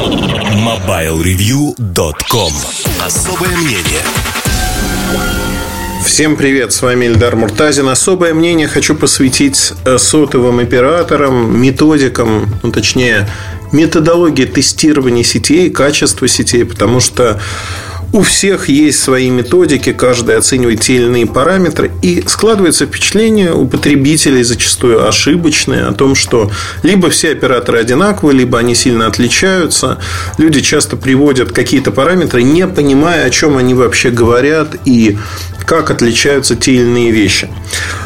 [0.00, 2.52] MobileReview.com
[3.04, 4.00] Особое мнение
[6.06, 7.86] Всем привет, с вами Ильдар Муртазин.
[7.86, 13.28] Особое мнение хочу посвятить э, сотовым операторам, методикам, ну, точнее,
[13.72, 17.38] методологии тестирования сетей, качества сетей, потому что
[18.12, 23.66] у всех есть свои методики, каждый оценивает те или иные параметры, и складывается впечатление у
[23.66, 26.50] потребителей зачастую ошибочное о том, что
[26.82, 29.98] либо все операторы одинаковые, либо они сильно отличаются.
[30.38, 35.16] Люди часто приводят какие-то параметры, не понимая, о чем они вообще говорят и
[35.64, 37.50] как отличаются те или иные вещи.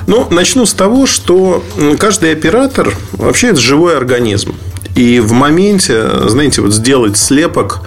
[0.06, 1.64] Ну, начну с того, что
[1.98, 4.54] каждый оператор вообще это живой организм.
[4.94, 7.80] И в моменте, знаете, вот сделать слепок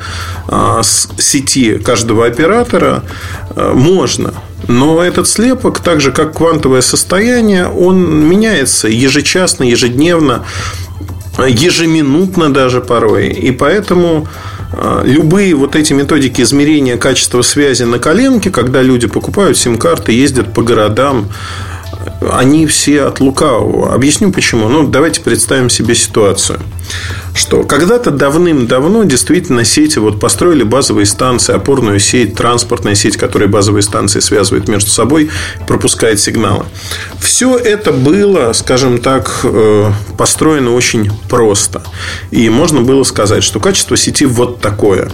[0.48, 3.04] а, с сети каждого оператора
[3.56, 4.34] а, можно.
[4.68, 10.46] Но этот слепок, так же как квантовое состояние, он меняется ежечасно, ежедневно,
[11.38, 13.30] ежеминутно даже порой.
[13.30, 14.28] И поэтому
[15.04, 20.62] любые вот эти методики измерения качества связи на коленке, когда люди покупают сим-карты, ездят по
[20.62, 21.30] городам,
[22.32, 23.94] они все от лукавого.
[23.94, 24.68] Объясню почему.
[24.68, 26.60] Ну, давайте представим себе ситуацию
[27.34, 33.84] что когда-то давным-давно действительно сети вот построили базовые станции, опорную сеть, транспортная сеть, которая базовые
[33.84, 35.30] станции связывает между собой,
[35.68, 36.66] пропускает сигналы.
[37.20, 41.84] Все это было, скажем так, э, построено очень просто.
[42.32, 45.10] И можно было сказать, что качество сети вот такое.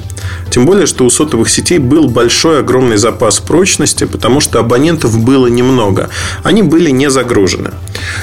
[0.49, 5.47] Тем более, что у сотовых сетей был большой, огромный запас прочности, потому что абонентов было
[5.47, 6.09] немного.
[6.43, 7.71] Они были не загружены.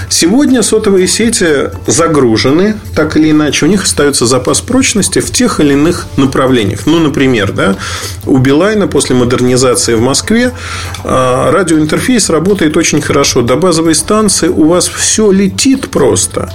[0.08, 3.39] Сегодня сотовые сети загружены, так или иначе.
[3.40, 6.86] У них остается запас прочности в тех или иных направлениях.
[6.86, 7.76] Ну, например, да,
[8.26, 10.52] у Билайна после модернизации в Москве
[11.04, 13.42] а, радиоинтерфейс работает очень хорошо.
[13.42, 16.52] До базовой станции у вас все летит просто.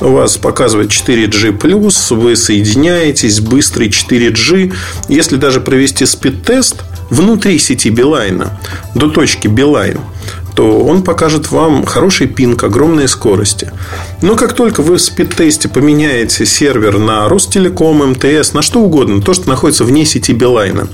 [0.00, 4.72] У вас показывает 4G+, вы соединяетесь, быстрый 4G.
[5.08, 6.76] Если даже провести спид-тест
[7.10, 8.58] внутри сети Билайна
[8.94, 9.98] до точки Билайн,
[10.58, 13.70] то он покажет вам хороший пинг, огромные скорости.
[14.22, 19.34] Но как только вы в спид-тесте поменяете сервер на Ростелеком, МТС, на что угодно, то,
[19.34, 20.88] что находится вне сети Билайна,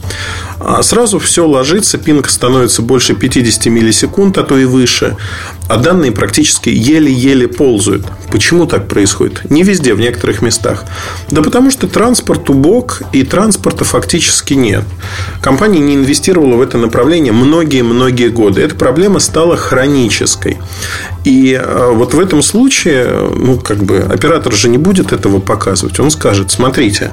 [0.60, 5.16] а сразу все ложится, пинг становится больше 50 миллисекунд, а то и выше,
[5.66, 8.04] а данные практически еле-еле ползают.
[8.34, 9.48] Почему так происходит?
[9.48, 10.86] Не везде, в некоторых местах.
[11.30, 14.82] Да потому что транспорт убог, и транспорта фактически нет.
[15.40, 18.62] Компания не инвестировала в это направление многие-многие годы.
[18.62, 20.58] Эта проблема стала хронической.
[21.22, 26.00] И э, вот в этом случае, ну, как бы, оператор же не будет этого показывать.
[26.00, 27.12] Он скажет, смотрите,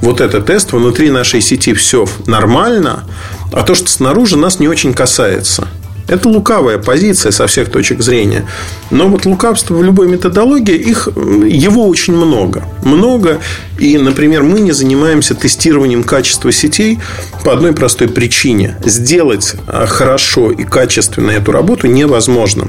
[0.00, 3.04] вот этот тест внутри нашей сети все нормально,
[3.52, 5.68] а то, что снаружи, нас не очень касается.
[6.06, 8.46] Это лукавая позиция со всех точек зрения.
[8.90, 12.64] Но вот лукавство в любой методологии, их, его очень много.
[12.84, 13.40] Много.
[13.78, 16.98] И, например, мы не занимаемся тестированием качества сетей
[17.42, 18.76] по одной простой причине.
[18.84, 22.68] Сделать а, хорошо и качественно эту работу невозможно.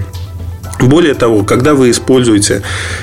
[0.80, 2.62] Более того, когда вы используете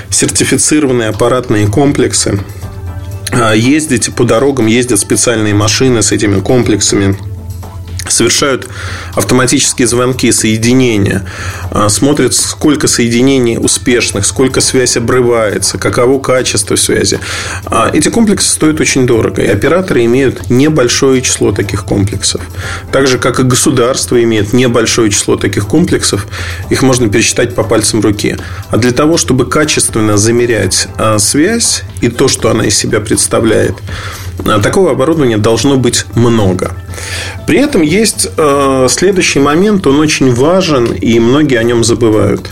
[0.09, 2.39] сертифицированные аппаратные комплексы,
[3.31, 7.15] а, ездите по дорогам, ездят специальные машины с этими комплексами–
[8.07, 8.67] совершают
[9.13, 11.27] автоматические звонки, соединения,
[11.71, 17.19] а, смотрят, сколько соединений успешных, сколько связь обрывается, каково качество связи.
[17.65, 22.41] А, эти комплексы стоят очень дорого, и операторы имеют небольшое число таких комплексов.
[22.91, 26.27] Так же, как и государство имеет небольшое число таких комплексов,
[26.69, 28.37] их можно пересчитать по пальцам руки.
[28.69, 33.75] А для того, чтобы качественно замерять а, связь и то, что она из себя представляет,
[34.61, 36.75] Такого оборудования должно быть много.
[37.47, 42.49] При этом есть э, следующий момент, он очень важен, и многие о нем забывают.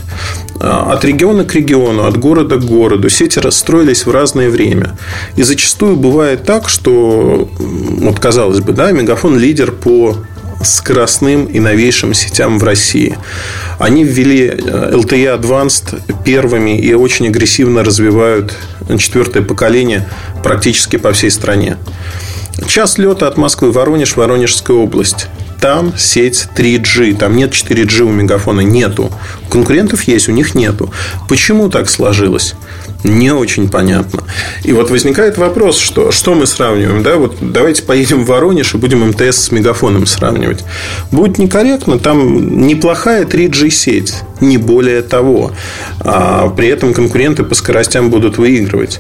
[0.60, 4.98] Э, от региона к региону, от города к городу сети расстроились в разное время.
[5.36, 10.18] И зачастую бывает так, что, вот казалось бы, да, Мегафон лидер по
[10.64, 13.18] скоростным и новейшим сетям в России.
[13.80, 18.56] Они ввели LTE э, Advanced первыми и очень агрессивно развивают
[19.00, 20.08] четвертое поколение
[20.44, 21.78] практически по всей стране.
[22.68, 25.28] Час лета от Москвы, Воронеж, Воронежская область.
[25.60, 29.12] Там сеть 3G, там нет 4G у Мегафона, нету.
[29.46, 30.92] У конкурентов есть, у них нету.
[31.30, 32.56] Почему так сложилось?
[33.04, 34.24] Не очень понятно.
[34.64, 38.78] И вот возникает вопрос, что, что мы сравниваем, да, вот давайте поедем в Воронеж и
[38.78, 40.64] будем МТС с Мегафоном сравнивать.
[41.12, 45.52] Будет некорректно, там неплохая 3G сеть, не более того.
[46.00, 49.00] А при этом конкуренты по скоростям будут выигрывать.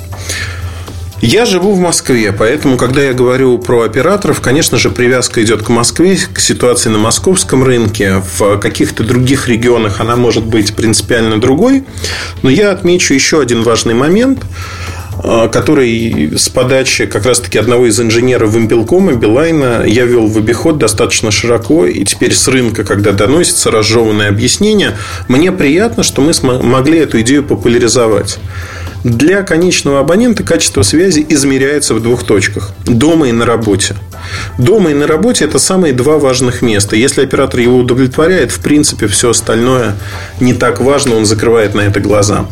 [1.21, 5.69] Я живу в Москве, поэтому, когда я говорю про операторов, конечно же, привязка идет к
[5.69, 8.23] Москве, к ситуации на московском рынке.
[8.39, 11.83] В каких-то других регионах она может быть принципиально другой.
[12.41, 14.43] Но я отмечу еще один важный момент.
[15.23, 20.79] а, который с подачи как раз-таки одного из инженеров Вимпелкома, Билайна, я вел в обиход
[20.79, 24.97] достаточно широко, и теперь с рынка, когда доносится разжеванное объяснение,
[25.27, 28.39] мне приятно, что мы смогли эту идею популяризовать.
[29.03, 33.95] Для конечного абонента качество связи измеряется в двух точках– дома и на работе.
[34.59, 36.95] Дома и на работе– это самые два важных места.
[36.95, 39.95] Если оператор его удовлетворяет, в принципе, все остальное
[40.39, 42.45] не так важно, он закрывает на это глаза.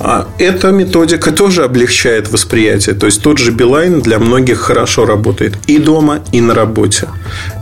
[0.00, 2.94] А эта методика тоже облегчает восприятие.
[2.94, 7.08] То есть тот же Билайн для многих хорошо работает и дома, и на работе.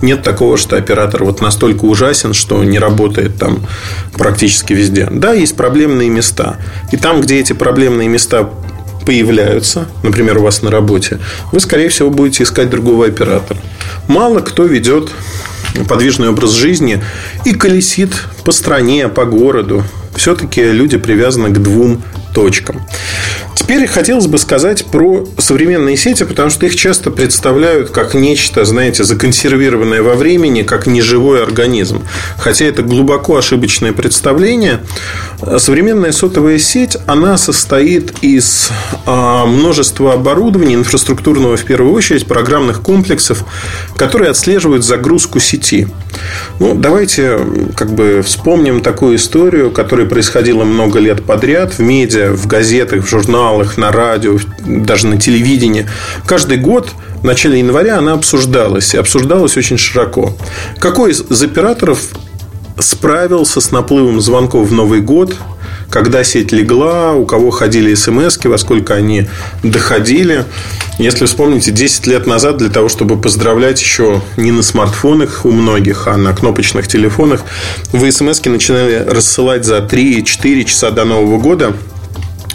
[0.02, 3.66] Нет такого, что оператор вот настолько ужасен, что не работает там
[4.12, 5.08] практически везде.
[5.10, 6.56] Да, есть проблемные места.
[6.92, 8.50] И там, где эти проблемные места
[9.06, 11.20] появляются, например, у вас на работе,
[11.52, 13.60] вы, скорее всего, будете искать другого оператора.
[14.08, 15.10] Мало кто ведет
[15.84, 17.02] подвижный образ жизни
[17.44, 18.10] и колесит
[18.44, 19.82] по стране, по городу.
[20.14, 22.02] Все-таки люди привязаны к двум
[22.34, 22.82] точкам.
[23.66, 29.02] Теперь хотелось бы сказать про современные сети, потому что их часто представляют как нечто, знаете,
[29.02, 32.04] законсервированное во времени, как неживой организм.
[32.38, 34.82] Хотя это глубоко ошибочное представление.
[35.58, 38.70] Современная сотовая сеть, она состоит из
[39.04, 43.44] а, множества оборудования, инфраструктурного в первую очередь, программных комплексов,
[43.96, 45.88] которые отслеживают загрузку сети.
[46.60, 47.40] Ну, давайте
[47.74, 53.08] как бы вспомним такую историю, которая происходила много лет подряд в медиа, в газетах, в
[53.08, 55.86] журналах, на радио, даже на телевидении.
[56.26, 56.90] Каждый год
[57.22, 60.36] в начале января она обсуждалась, и обсуждалась очень широко.
[60.78, 62.00] Какой из операторов
[62.78, 65.36] справился с наплывом звонков в Новый год,
[65.90, 69.28] когда сеть легла, у кого ходили смс во сколько они
[69.62, 70.44] доходили.
[70.98, 76.08] Если вспомните, 10 лет назад для того, чтобы поздравлять еще не на смартфонах у многих,
[76.08, 77.42] а на кнопочных телефонах,
[77.92, 81.72] вы смс начинали рассылать за 3-4 часа до Нового года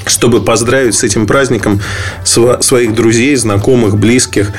[0.06, 1.82] чтобы поздравить с этим праздником
[2.24, 4.52] своих друзей, знакомых, близких.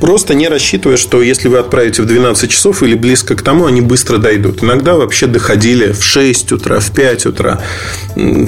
[0.00, 3.80] Просто не рассчитывая, что если вы отправите в 12 часов или близко к тому, они
[3.80, 4.62] быстро дойдут.
[4.62, 7.60] Иногда вообще доходили в 6 утра, в 5 утра.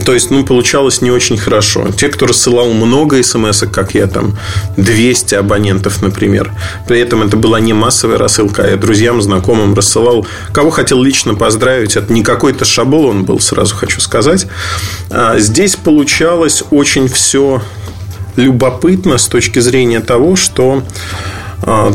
[0.05, 1.89] То есть, ну, получалось не очень хорошо.
[1.97, 4.37] Те, кто рассылал много смс как я там,
[4.77, 6.53] 200 абонентов, например.
[6.87, 10.27] При этом это была не массовая рассылка, а я друзьям, знакомым рассылал.
[10.53, 14.47] Кого хотел лично поздравить, это не какой-то шабол он был, сразу хочу сказать.
[15.11, 17.63] А здесь получалось очень все
[18.37, 20.83] любопытно с точки зрения того, что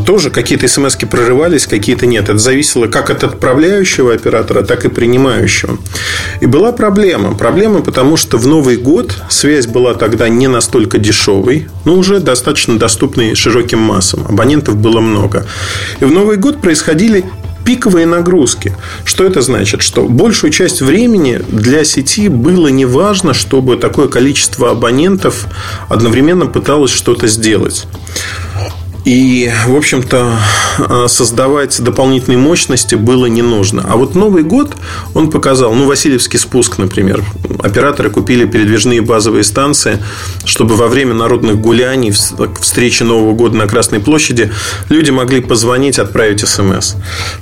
[0.06, 2.28] тоже какие-то смс прорывались, какие-то нет.
[2.28, 5.78] Это зависело как от отправляющего оператора, так и принимающего.
[6.40, 7.34] И была проблема.
[7.34, 12.78] Проблема, потому что в Новый год связь была тогда не настолько дешевой, но уже достаточно
[12.78, 14.24] доступной широким массам.
[14.28, 15.46] Абонентов было много.
[16.00, 17.24] И в Новый год происходили
[17.64, 18.76] пиковые нагрузки.
[19.04, 19.82] Что это значит?
[19.82, 25.46] Что большую часть времени для сети было не важно, чтобы такое количество абонентов
[25.88, 27.86] одновременно пыталось что-то сделать.
[29.04, 30.38] И, в общем-то,
[30.78, 33.84] э, создавать дополнительные мощности было не нужно.
[33.86, 34.74] А вот Новый год,
[35.12, 37.22] он показал, ну, Васильевский спуск, например.
[37.62, 39.98] Операторы купили передвижные базовые станции,
[40.44, 42.12] чтобы во время народных гуляний,
[42.60, 44.50] встречи Нового года на Красной площади,
[44.88, 46.94] люди могли позвонить, отправить смс.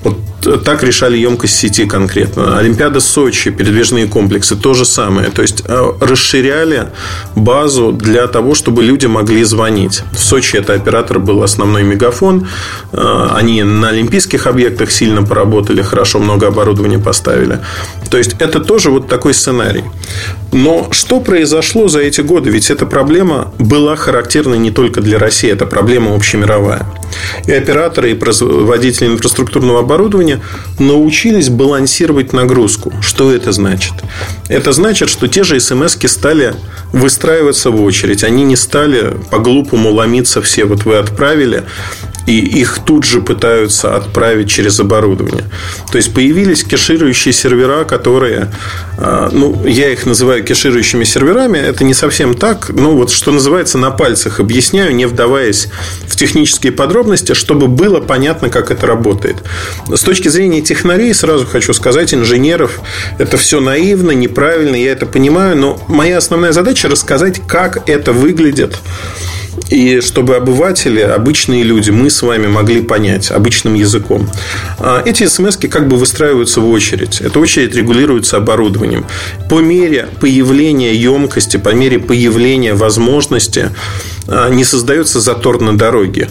[0.02, 0.18] Вот
[0.64, 2.58] так решали емкость сети конкретно.
[2.58, 5.30] Олимпиада Сочи, передвижные комплексы, то же самое.
[5.30, 6.88] То есть э, расширяли
[7.34, 10.02] базу для того, чтобы люди могли звонить.
[10.12, 12.48] В Сочи это оператор был основной мегафон.
[12.92, 17.58] Э, они на олимпийских объектах сильно поработали, хорошо много оборудования поставили.
[18.10, 19.84] То есть это тоже вот такой сценарий.
[20.52, 22.50] Но что произошло за эти годы?
[22.50, 26.86] Ведь эта проблема была характерна не только для России, это проблема общемировая.
[27.46, 30.40] И операторы, и производители инфраструктурного оборудования
[30.78, 32.92] научились балансировать нагрузку.
[33.00, 33.94] Что это значит?
[34.48, 36.54] Это значит, что те же смс стали
[36.92, 38.22] выстраиваться в очередь.
[38.22, 40.66] Они не стали по-глупому ломиться все.
[40.66, 41.64] Вот вы отправили,
[42.26, 45.44] и их тут же пытаются отправить через оборудование.
[45.90, 48.52] То есть появились кеширующие сервера, которые,
[48.98, 53.78] а, ну, я их называю кеширующими серверами, это не совсем так, ну, вот что называется
[53.78, 55.68] на пальцах объясняю, не вдаваясь
[56.06, 59.36] в технические подробности, чтобы было понятно, как это работает.
[59.88, 62.80] С точки зрения технарей, сразу хочу сказать, инженеров,
[63.18, 68.78] это все наивно, неправильно, я это понимаю, но моя основная задача рассказать, как это выглядит
[69.68, 74.28] и чтобы обыватели, обычные люди, мы с вами могли понять обычным языком.
[74.78, 77.20] А, эти смс как бы выстраиваются в очередь.
[77.20, 79.04] Эта очередь регулируется оборудованием.
[79.48, 83.70] По мере появления емкости, по мере появления возможности
[84.26, 86.28] а, не создается затор на дороге.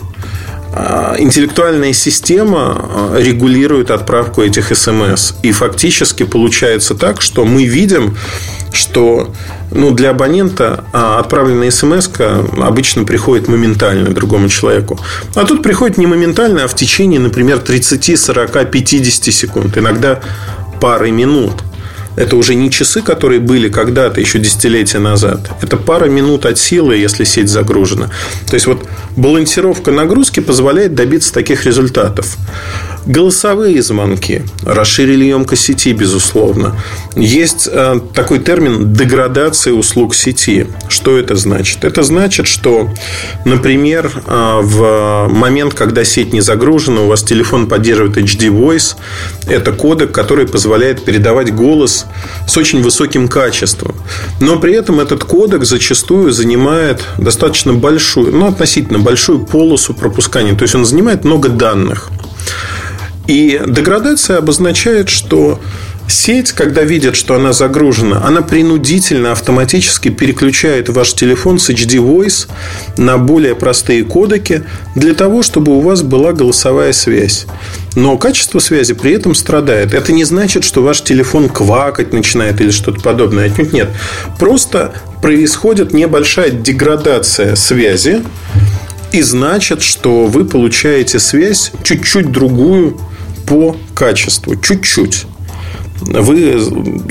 [0.73, 5.33] А, интеллектуальная система регулирует отправку этих смс.
[5.43, 8.17] И фактически получается так, что мы видим,
[8.71, 9.33] что
[9.71, 12.09] ну, для абонента а, отправленная смс
[12.57, 14.99] обычно приходит моментально другому человеку.
[15.35, 19.77] А тут приходит не моментально, а в течение, например, 30, 40, 50 секунд.
[19.77, 20.19] Иногда
[20.79, 21.63] пары минут.
[22.17, 25.49] Это уже не часы, которые были когда-то, еще десятилетия назад.
[25.61, 28.09] Это пара минут от силы, если сеть загружена.
[28.47, 28.85] То есть, вот
[29.15, 32.37] балансировка нагрузки позволяет добиться таких результатов.
[33.05, 36.75] Голосовые звонки расширили емкость сети, безусловно.
[37.15, 40.67] Есть э, такой термин деградация услуг сети.
[40.88, 41.84] Что это значит?
[41.84, 42.89] Это значит, что,
[43.43, 48.96] например, э, в момент, когда сеть не загружена, у вас телефон поддерживает HD Voice.
[49.48, 52.05] Это кодек, который позволяет передавать голос
[52.48, 53.96] с очень высоким качеством.
[54.39, 60.55] Но при этом этот кодек зачастую занимает достаточно большую, ну, относительно большую полосу пропускания.
[60.55, 62.12] То есть он занимает много данных.
[63.31, 65.57] И деградация обозначает, что
[66.09, 72.50] Сеть, когда видит, что она загружена, она принудительно автоматически переключает ваш телефон с HD Voice
[72.97, 77.45] на более простые кодеки для того, чтобы у вас была голосовая связь.
[77.95, 79.93] Но качество связи при этом страдает.
[79.93, 83.45] Это не значит, что ваш телефон квакать начинает или что-то подобное.
[83.45, 83.88] Отнюдь нет.
[84.38, 88.21] Просто происходит небольшая деградация связи.
[89.13, 93.00] И значит, что вы получаете связь чуть-чуть другую
[93.51, 94.55] по качеству.
[94.55, 95.25] Чуть-чуть.
[96.00, 96.58] Вы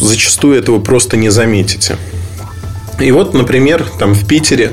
[0.00, 1.98] зачастую этого просто не заметите.
[2.98, 4.72] И вот, например, там в Питере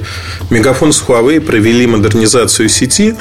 [0.49, 3.15] Мегафон с Huawei провели модернизацию сети.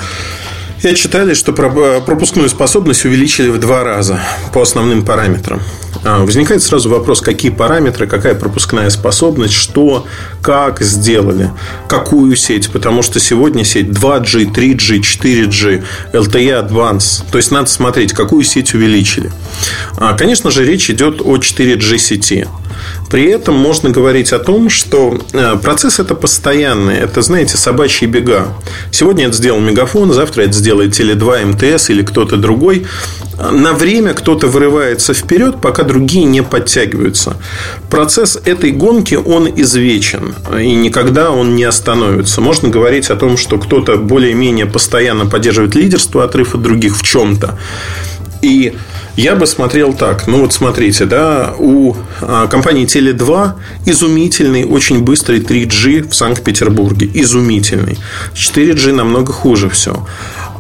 [0.83, 4.21] И отчитали, что пропускную способность увеличили в два раза
[4.53, 5.61] по основным параметрам.
[6.05, 10.07] А, возникает сразу вопрос, какие параметры, какая пропускная способность, что,
[10.43, 11.51] как сделали,
[11.89, 17.23] какую сеть, потому что сегодня сеть 2G, 3G, 4G, LTE Advance.
[17.31, 19.31] То есть надо смотреть, какую сеть увеличили.
[19.97, 22.47] А, конечно же, речь идет о 4G сети.
[23.11, 26.97] При этом можно говорить о том, что э, процесс это постоянный.
[26.97, 28.49] Это, знаете, собачьи бега.
[28.91, 32.87] Сегодня это сделал Мегафон, завтра это сделает Теле2, МТС или кто-то другой.
[33.39, 37.37] На время кто-то вырывается вперед, пока другие не подтягиваются.
[37.91, 40.35] Процесс этой гонки, он извечен.
[40.61, 42.41] И никогда он не остановится.
[42.41, 47.59] Можно говорить о том, что кто-то более-менее постоянно поддерживает лидерство, отрыв от других в чем-то.
[48.43, 48.75] И
[49.17, 50.27] я бы смотрел так.
[50.27, 53.53] Ну, вот смотрите, да, у а, компании Теле2
[53.87, 57.11] изумительный, очень быстрый 3G в Санкт-Петербурге.
[57.15, 57.99] Изумительный.
[58.35, 60.07] 4G намного хуже все.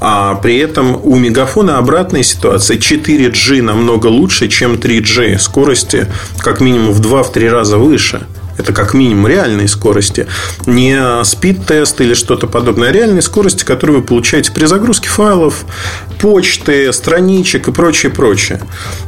[0.09, 2.77] А при этом у Мегафона обратная ситуация.
[2.77, 5.37] 4G намного лучше, чем 3G.
[5.41, 6.07] Скорости
[6.39, 8.25] как минимум в 2-3 раза выше.
[8.57, 10.29] Это как минимум реальной скорости.
[10.65, 15.65] Не спид-тест или что-то подобное, а реальной скорости, которую вы получаете при загрузке файлов,
[16.21, 18.61] почты, страничек и прочее, прочее.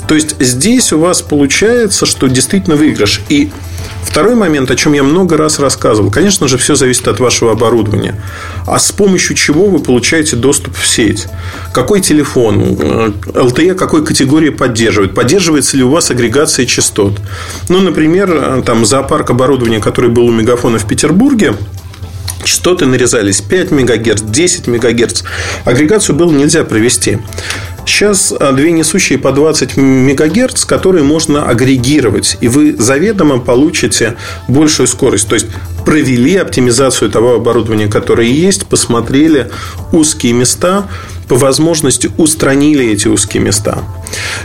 [0.08, 3.20] То есть здесь у вас получается, что действительно выигрыш.
[3.28, 3.50] И
[4.08, 6.10] Второй момент, о чем я много раз рассказывал.
[6.10, 8.14] Конечно же, все зависит от вашего оборудования.
[8.66, 11.26] А с помощью чего вы получаете доступ в сеть?
[11.72, 12.62] Какой телефон?
[12.62, 15.14] LTE какой категории поддерживает?
[15.14, 17.20] Поддерживается ли у вас агрегация частот?
[17.68, 21.54] Ну, например, там зоопарк оборудования, который был у Мегафона в Петербурге,
[22.48, 25.22] частоты нарезались 5 МГц, 10 МГц.
[25.64, 27.18] Агрегацию было нельзя провести.
[27.84, 34.16] Сейчас а, две несущие по 20 МГц, которые можно агрегировать, и вы заведомо получите
[34.48, 35.28] большую скорость.
[35.28, 35.46] То есть
[35.84, 39.50] провели оптимизацию того оборудования, которое есть, посмотрели
[39.92, 40.88] узкие места,
[41.28, 43.85] по возможности устранили эти узкие места.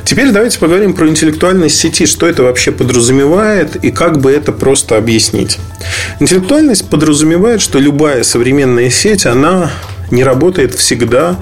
[0.04, 4.98] Теперь давайте поговорим про интеллектуальность сети, что это вообще подразумевает и как бы это просто
[4.98, 5.60] объяснить.
[6.20, 9.72] Интеллектуальность подразумевает, что любая современная сеть, она
[10.12, 11.40] не работает всегда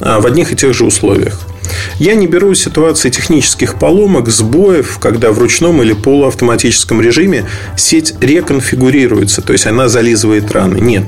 [0.00, 1.40] а, в одних и тех же условиях.
[1.98, 7.46] Я не беру ситуации технических поломок, сбоев, когда в ручном или полуавтоматическом режиме
[7.76, 10.78] сеть реконфигурируется, то есть она зализывает раны.
[10.78, 11.04] Нет.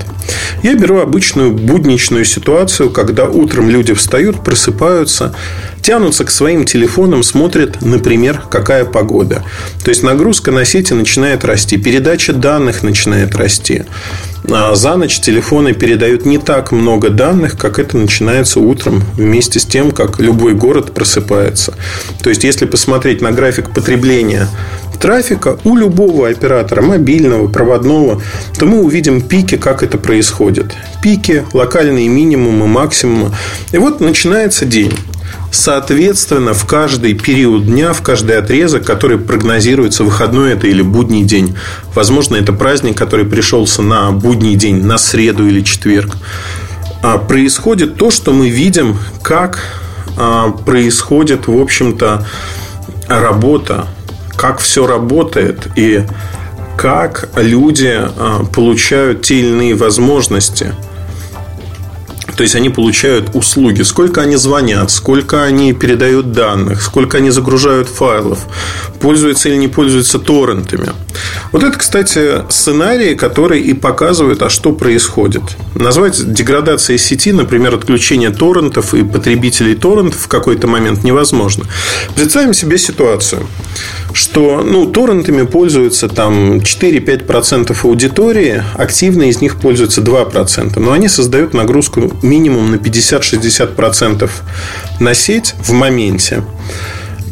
[0.62, 5.34] Я беру обычную будничную ситуацию, когда утром люди встают, просыпаются,
[5.82, 9.42] тянутся к своим телефонам, смотрят, например, какая погода.
[9.84, 13.82] То есть нагрузка на сети начинает расти, передача данных начинает расти.
[14.50, 19.64] А за ночь телефоны передают не так много данных, как это начинается утром, вместе с
[19.64, 21.74] тем, как любой город просыпается.
[22.22, 24.48] То есть, если посмотреть на график потребления
[25.00, 28.22] трафика у любого оператора, мобильного, проводного,
[28.56, 30.72] то мы увидим пики, как это происходит.
[31.02, 33.32] Пики, локальные минимумы, максимумы.
[33.72, 34.96] И вот начинается день.
[35.50, 41.56] Соответственно, в каждый период дня, в каждый отрезок, который прогнозируется, выходной это или будний день,
[41.94, 46.16] возможно, это праздник, который пришелся на будний день, на среду или четверг,
[47.02, 49.62] а, происходит то, что мы видим, как
[50.16, 52.26] а, происходит, в общем-то,
[53.08, 53.86] работа,
[54.36, 56.04] как все работает и
[56.78, 60.74] как люди а, получают те или иные возможности–
[62.36, 67.88] то есть они получают услуги, сколько они звонят, сколько они передают данных, сколько они загружают
[67.88, 68.40] файлов,
[69.00, 70.90] пользуются или не пользуются торрентами.
[71.52, 75.42] Вот это, кстати, сценарии, которые и показывают, а что происходит.
[75.74, 81.64] Назвать деградацией сети, например, отключение торрентов и потребителей торрентов в какой-то момент невозможно.
[82.14, 83.46] Представим себе ситуацию,
[84.14, 91.54] что ну, торрентами пользуются там 4-5% аудитории, активно из них пользуются 2%, но они создают
[91.54, 94.30] нагрузку минимум на 50-60%
[95.00, 96.42] на сеть в моменте.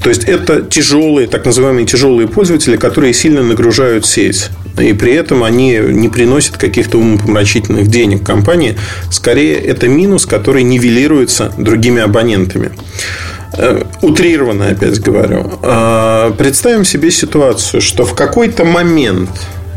[0.03, 4.49] То есть это тяжелые, так называемые тяжелые пользователи, которые сильно нагружают сеть.
[4.79, 8.79] И при этом они не приносят каких-то умопомрачительных денег компании.
[9.11, 12.71] Скорее, это минус, который нивелируется другими абонентами.
[13.57, 15.51] Э, утрированно, опять говорю.
[15.63, 19.31] А, представим себе ситуацию, что в какой-то момент,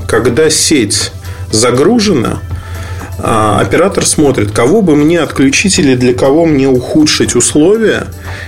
[0.08, 1.12] когда сеть
[1.51, 2.39] загружена,
[3.20, 8.08] а, оператор смотрит, кого бы мне отключить или для кого мне ухудшить условия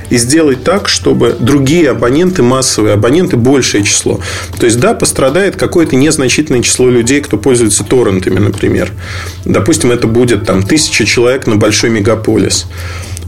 [0.09, 4.19] и сделать так, чтобы другие абоненты, массовые абоненты, большее число.
[4.59, 8.91] То есть, да, пострадает какое-то незначительное число людей, кто пользуется торрентами, например.
[9.45, 12.65] Допустим, это будет там тысяча человек на большой мегаполис.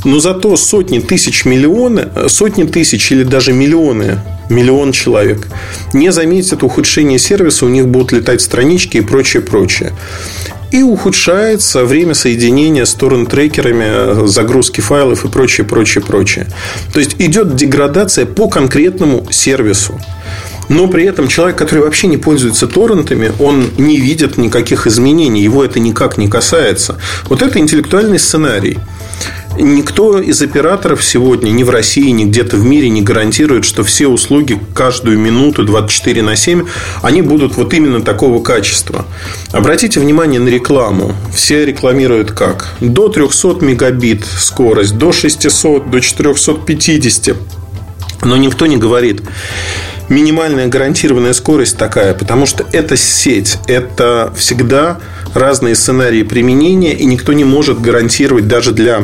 [0.04, 5.48] Но зато сотни тысяч миллионы, сотни тысяч или даже миллионы миллион человек.
[5.94, 9.94] Не заметят ухудшение сервиса, у них будут летать странички и прочее, прочее.
[10.72, 16.48] И ухудшается время соединения с торрент-трекерами, загрузки файлов и прочее, прочее, прочее.
[16.94, 20.00] То есть идет деградация по конкретному сервису.
[20.70, 25.64] Но при этом человек, который вообще не пользуется торрентами, он не видит никаких изменений, его
[25.64, 26.98] это никак не касается.
[27.30, 28.78] Вот это интеллектуальный сценарий.
[29.60, 34.08] Никто из операторов сегодня ни в России, ни где-то в мире не гарантирует, что все
[34.08, 36.66] услуги каждую минуту 24 на 7
[37.02, 39.06] они будут вот именно такого качества.
[39.52, 41.16] Обратите внимание на рекламу.
[41.34, 42.76] Все рекламируют как?
[42.82, 47.36] До 300 мегабит скорость, до 600, до 450.
[48.24, 49.24] Но никто не говорит,
[50.10, 55.00] минимальная гарантированная скорость такая, потому что это сеть, это всегда
[55.34, 59.04] разные сценарии применения, и никто не может гарантировать даже для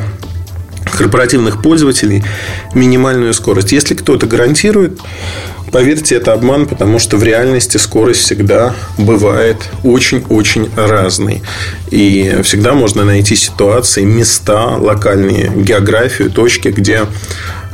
[0.97, 2.23] корпоративных пользователей
[2.73, 3.71] минимальную скорость.
[3.71, 4.99] Если кто-то гарантирует,
[5.71, 11.41] поверьте, это обман, потому что в реальности скорость всегда бывает очень-очень разной.
[11.91, 17.01] И всегда можно найти ситуации, места, локальные, географию, точки, где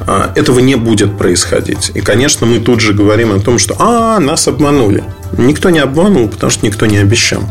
[0.08, 1.92] а, этого не будет происходить.
[1.94, 5.04] И, конечно, мы тут же говорим о том, что «А, нас обманули».
[5.38, 7.44] Никто не обманул, потому что никто не обещал.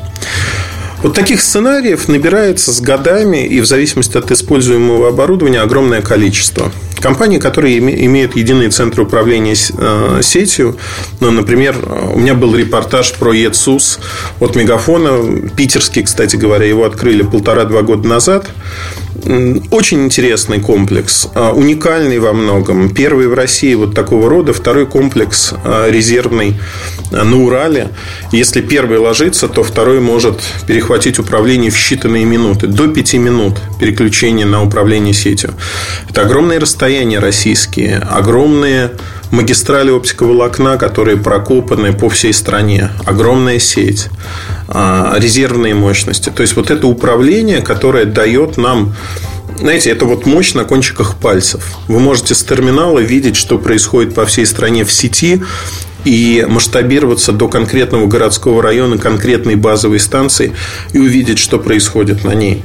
[1.03, 6.73] Вот таких сценариев набирается с годами и в зависимости от используемого оборудования огромное количество.
[6.99, 10.77] Компании, которые имеют единый центр управления э, сетью,
[11.21, 11.77] ну, например,
[12.13, 14.01] у меня был репортаж про ЕЦУС
[14.41, 18.49] от Мегафона, питерский, кстати говоря, его открыли полтора-два года назад.
[19.71, 22.89] Очень интересный комплекс, а, уникальный во многом.
[22.89, 26.59] Первый в России вот такого рода, второй комплекс а, резервный
[27.13, 27.89] а, на Урале.
[28.33, 32.69] Если первый ложится, то второй может перехватить управление в считанные минуты.
[32.69, 35.53] До пяти минут переключения на управление сетью.
[36.09, 38.93] Это огромные расстояния российские, огромные
[39.31, 44.09] магистрали оптиковолокна, которые прокопаны по всей стране, огромная сеть,
[44.69, 46.31] а, резервные мощности.
[46.31, 48.95] То есть вот это управление, которое дает нам
[49.59, 51.65] знаете, это вот мощь на кончиках пальцев.
[51.89, 55.43] Вы можете с терминала видеть, что происходит по всей стране в сети
[56.05, 60.53] и масштабироваться до конкретного городского района, конкретной базовой станции
[60.93, 62.63] и увидеть, что происходит на ней.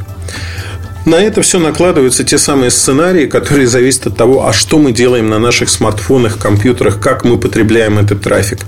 [1.05, 5.29] На это все накладываются те самые сценарии, которые зависят от того, а что мы делаем
[5.29, 8.59] на наших смартфонах, компьютерах, как мы потребляем этот трафик,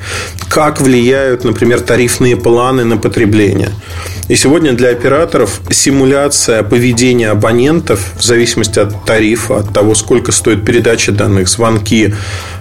[0.50, 3.70] как влияют, например, тарифные планы на потребление.
[4.28, 10.66] И сегодня для операторов симуляция поведения абонентов в зависимости от тарифа, от того, сколько стоит
[10.66, 12.14] передача данных, звонки,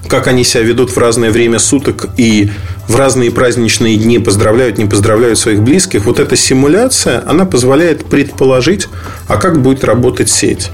[0.07, 2.51] как они себя ведут в разное время суток и
[2.89, 6.05] в разные праздничные дни поздравляют, не поздравляют своих близких.
[6.05, 8.89] Вот эта симуляция, она позволяет предположить,
[9.29, 10.71] а как будет работать сеть.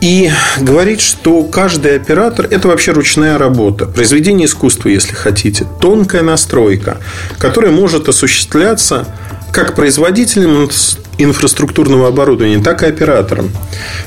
[0.00, 6.98] И говорить, что каждый оператор– это вообще ручная работа, произведение искусства, если хотите, тонкая настройка,
[7.38, 9.06] которая может осуществляться
[9.52, 10.68] как производителем
[11.18, 13.50] инфраструктурного оборудования, так и оператором.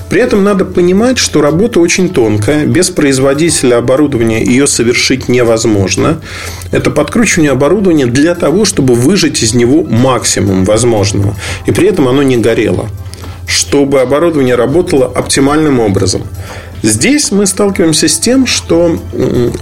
[0.09, 2.65] При этом надо понимать, что работа очень тонкая.
[2.65, 6.21] Без производителя оборудования ее совершить невозможно.
[6.71, 11.35] Это подкручивание оборудования для того, чтобы выжать из него максимум возможного.
[11.65, 12.89] И при этом оно не горело.
[13.51, 16.23] чтобы оборудование работало оптимальным образом.
[16.83, 18.97] Здесь мы сталкиваемся с тем, что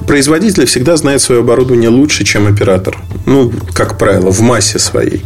[0.08, 2.98] производитель всегда знает свое оборудование лучше, чем оператор.
[3.26, 5.24] Ну, как правило, в массе своей.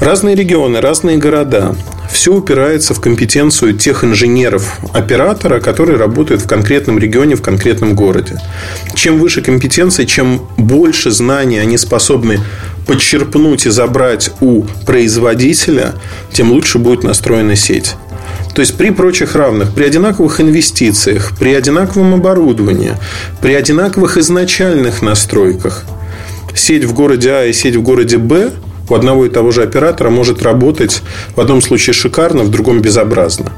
[0.00, 1.76] Разные регионы, разные города.
[2.10, 8.40] Все упирается в компетенцию тех инженеров оператора, которые работают в конкретном регионе, в конкретном городе.
[8.94, 12.40] Чем выше компетенция, чем больше знаний они способны
[12.86, 15.92] подчерпнуть и забрать у производителя,
[16.32, 17.94] тем лучше будет настроена сеть.
[18.54, 22.94] То есть при прочих равных, при одинаковых инвестициях, при одинаковом оборудовании,
[23.42, 25.84] при одинаковых изначальных настройках,
[26.54, 28.50] сеть в городе А и сеть в городе Б
[28.90, 31.02] у одного и того же оператора может работать
[31.34, 33.52] в одном случае шикарно, в другом безобразно.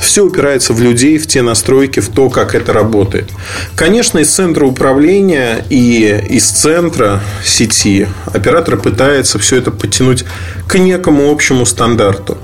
[0.00, 3.30] Все упирается в людей, в те настройки, в то, как это работает.
[3.76, 10.24] Конечно, из центра управления и из центра сети оператор пытается все это подтянуть
[10.66, 12.36] к некому общему стандарту.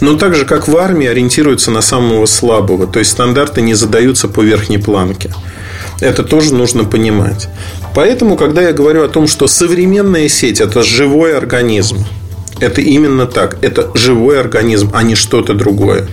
[0.00, 2.86] Но так же, как в армии, ориентируется на самого слабого.
[2.86, 5.30] То есть стандарты не задаются по верхней планке.
[6.00, 7.48] Это тоже нужно понимать.
[7.94, 12.04] Поэтому, когда я говорю о том, что современная сеть– это живой организм,
[12.60, 13.58] это именно так.
[13.62, 16.06] Это живой организм, а не что-то другое.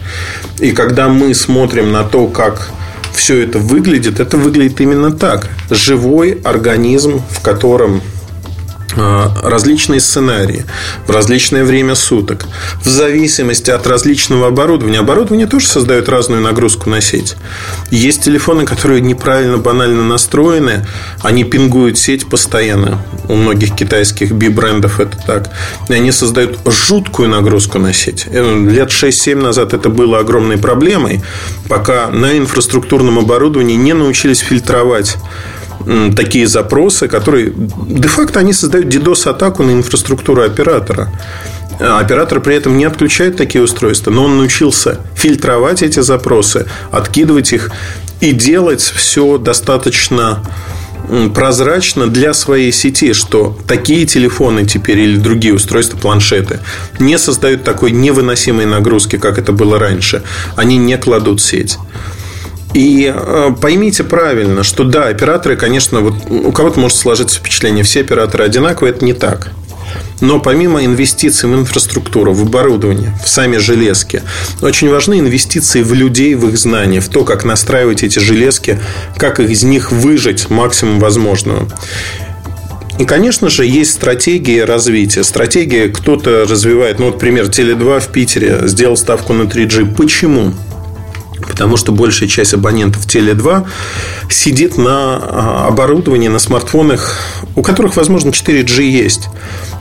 [0.60, 2.72] И когда мы смотрим на то, как
[3.13, 5.50] все это выглядит, это выглядит именно так.
[5.70, 8.02] Живой организм, в котором
[8.96, 10.66] различные сценарии
[11.08, 12.46] в различное время суток,
[12.84, 15.00] в зависимости от различного оборудования.
[15.00, 17.36] Оборудование тоже создает разную нагрузку на сеть.
[17.90, 20.86] Есть телефоны, которые неправильно, банально настроены,
[21.22, 23.04] они пингуют сеть постоянно.
[23.28, 25.50] У многих китайских би-брендов это так.
[25.90, 28.28] И они создают жуткую нагрузку на сеть.
[28.28, 31.22] Э, лет 6-7 назад это было огромной проблемой,
[31.68, 35.18] пока на инфраструктурном оборудовании не научились фильтровать
[36.15, 37.54] такие запросы, которые
[37.88, 41.10] де-факто они создают DDoS-атаку на инфраструктуру оператора.
[41.80, 47.54] А оператор при этом не отключает такие устройства, но он научился фильтровать эти запросы, откидывать
[47.54, 47.72] их
[48.20, 50.44] и делать все достаточно
[51.34, 56.60] прозрачно для своей сети, что такие телефоны теперь или другие устройства, планшеты
[57.00, 60.24] не создают такой невыносимой нагрузки, как это было раньше.
[60.56, 61.78] Они не кладут сеть.
[62.74, 68.02] И э, поймите правильно, что да, операторы, конечно, вот у кого-то может сложиться впечатление, все
[68.02, 69.52] операторы одинаковые, это не так.
[70.22, 74.22] Но помимо инвестиций в инфраструктуру, в оборудование, в сами железки,
[74.62, 78.80] очень важны инвестиции в людей, в их знания, в то, как настраивать эти железки,
[79.18, 81.68] как из них выжить максимум возможного.
[83.00, 85.24] И, конечно же, есть стратегия развития.
[85.24, 87.00] Стратегия кто-то развивает.
[87.00, 89.96] Ну, вот пример, Теле2 в Питере сделал ставку на 3G.
[89.96, 90.54] Почему?
[91.52, 93.68] Потому что большая часть абонентов Теле2
[94.30, 97.20] сидит на а, оборудовании, на смартфонах,
[97.58, 99.28] у которых, возможно, 4G есть.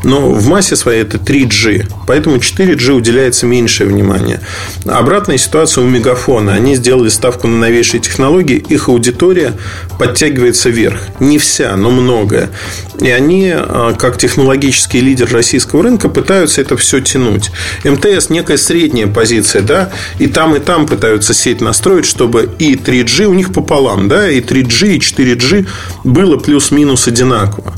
[0.03, 1.87] Но в массе своей это 3G.
[2.07, 4.41] Поэтому 4G уделяется меньшее внимание.
[4.85, 6.55] Обратная ситуация у Мегафона.
[6.55, 8.57] Они сделали ставку на новейшие технологии.
[8.57, 9.53] Их аудитория
[9.99, 11.01] подтягивается вверх.
[11.21, 12.51] Не вся, но многое.
[12.99, 17.51] И они, а, как технологический лидер российского рынка, пытаются это все тянуть.
[17.85, 23.25] МТС некая средняя позиция, да, и там, и там пытаются сеть настроить, чтобы и 3G
[23.25, 25.67] у них пополам, да, и 3G, и 4G
[26.05, 27.75] было плюс-минус одинаково.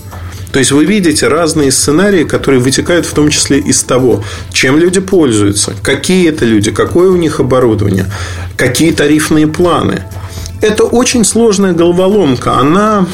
[0.53, 5.01] То есть вы видите разные сценарии, которые вытекают в том числе из того, чем люди
[5.01, 8.07] пользуются, какие это люди, какое у них оборудование,
[8.57, 10.05] какие тарифные планы.
[10.61, 12.53] Это очень сложная головоломка.
[12.53, 13.07] Она,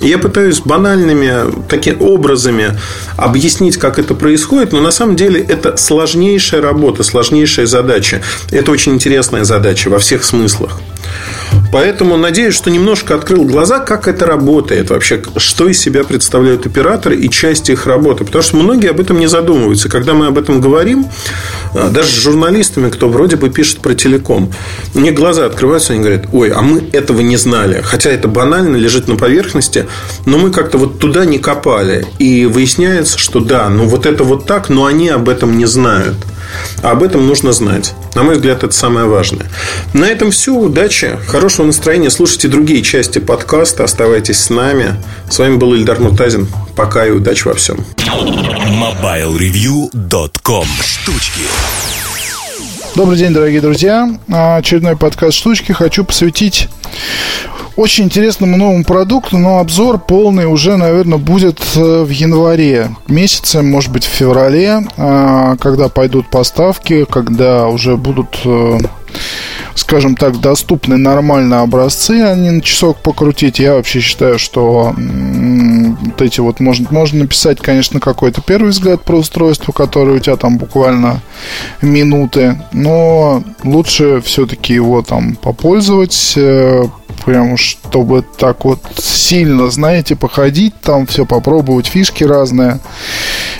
[0.00, 2.78] я пытаюсь банальными такими образами
[3.16, 8.22] объяснить, как это происходит, но на самом деле это сложнейшая работа, сложнейшая задача.
[8.50, 10.80] Это очень интересная задача во всех смыслах.
[11.72, 17.16] Поэтому надеюсь, что немножко открыл глаза, как это работает вообще, что из себя представляют операторы
[17.16, 18.24] и часть их работы.
[18.24, 19.88] Потому что многие об этом не задумываются.
[19.88, 21.06] Когда мы об этом говорим,
[21.74, 24.52] даже с журналистами, кто вроде бы пишет про телеком,
[24.94, 27.80] мне глаза открываются, они говорят, ой, а мы этого не знали.
[27.82, 29.86] Хотя это банально, лежит на поверхности,
[30.26, 32.06] но мы как-то вот туда не копали.
[32.18, 36.16] И выясняется, что да, ну вот это вот так, но они об этом не знают.
[36.82, 37.92] А об этом нужно знать.
[38.14, 39.50] На мой взгляд, это самое важное.
[39.92, 40.54] На этом все.
[40.54, 42.10] Удачи, хорошего настроения.
[42.10, 43.84] Слушайте другие части подкаста.
[43.84, 44.96] Оставайтесь с нами.
[45.30, 46.48] С вами был Ильдар Муртазин.
[46.76, 47.84] Пока и удачи во всем.
[47.98, 51.42] MobileReview.com Штучки
[52.94, 54.06] Добрый день, дорогие друзья.
[54.28, 56.68] Очередной подкаст «Штучки» хочу посвятить
[57.76, 63.92] очень интересному новому продукту, но обзор полный уже, наверное, будет э, в январе месяце, может
[63.92, 68.78] быть, в феврале, а, когда пойдут поставки, когда уже будут э,
[69.74, 73.58] скажем так, доступны нормальные образцы, а не на часок покрутить.
[73.58, 79.16] Я вообще считаю, что вот эти вот можно, можно написать, конечно, какой-то первый взгляд про
[79.16, 81.20] устройство, которое у тебя там буквально
[81.80, 86.84] минуты, но лучше все-таки его там попользовать, э,
[87.24, 92.80] прям чтобы так вот сильно, знаете, походить там, все попробовать, фишки разные,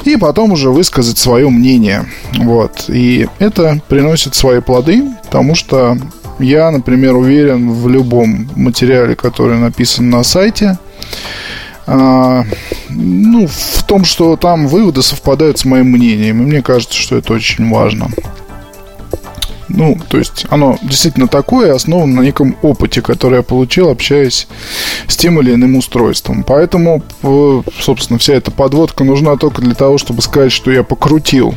[0.05, 2.07] и потом уже высказать свое мнение.
[2.38, 2.85] Вот.
[2.88, 5.96] И это приносит свои плоды, потому что
[6.38, 10.79] я, например, уверен в любом материале, который написан на сайте,
[11.87, 12.44] а,
[12.88, 16.42] ну, в том, что там выводы совпадают с моим мнением.
[16.42, 18.09] И мне кажется, что это очень важно.
[19.68, 24.48] Ну, то есть оно действительно такое, основано на неком опыте, который я получил, общаясь
[25.07, 26.44] с тем или иным устройством.
[26.44, 27.03] Поэтому,
[27.81, 31.55] собственно, вся эта подводка нужна только для того, чтобы сказать, что я покрутил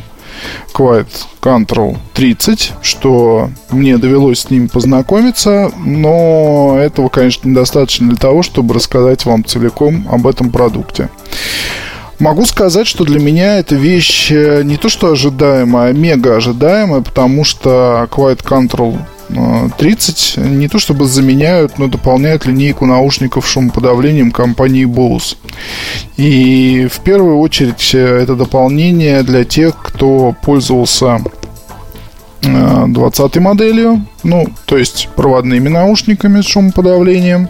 [0.74, 1.06] Quiet
[1.40, 8.74] Control 30, что мне довелось с ним познакомиться, но этого, конечно, недостаточно для того, чтобы
[8.74, 11.08] рассказать вам целиком об этом продукте.
[12.18, 17.02] Могу сказать, что для меня эта вещь э, не то что ожидаемая, а мега ожидаемая,
[17.02, 18.98] потому что Quiet Control
[19.76, 25.36] 30 э, не то чтобы заменяют, но дополняют линейку наушников шумоподавлением компании Bose.
[26.16, 31.20] И в первую очередь э, это дополнение для тех, кто пользовался
[32.46, 37.48] 20 моделью, ну, то есть проводными наушниками с шумоподавлением.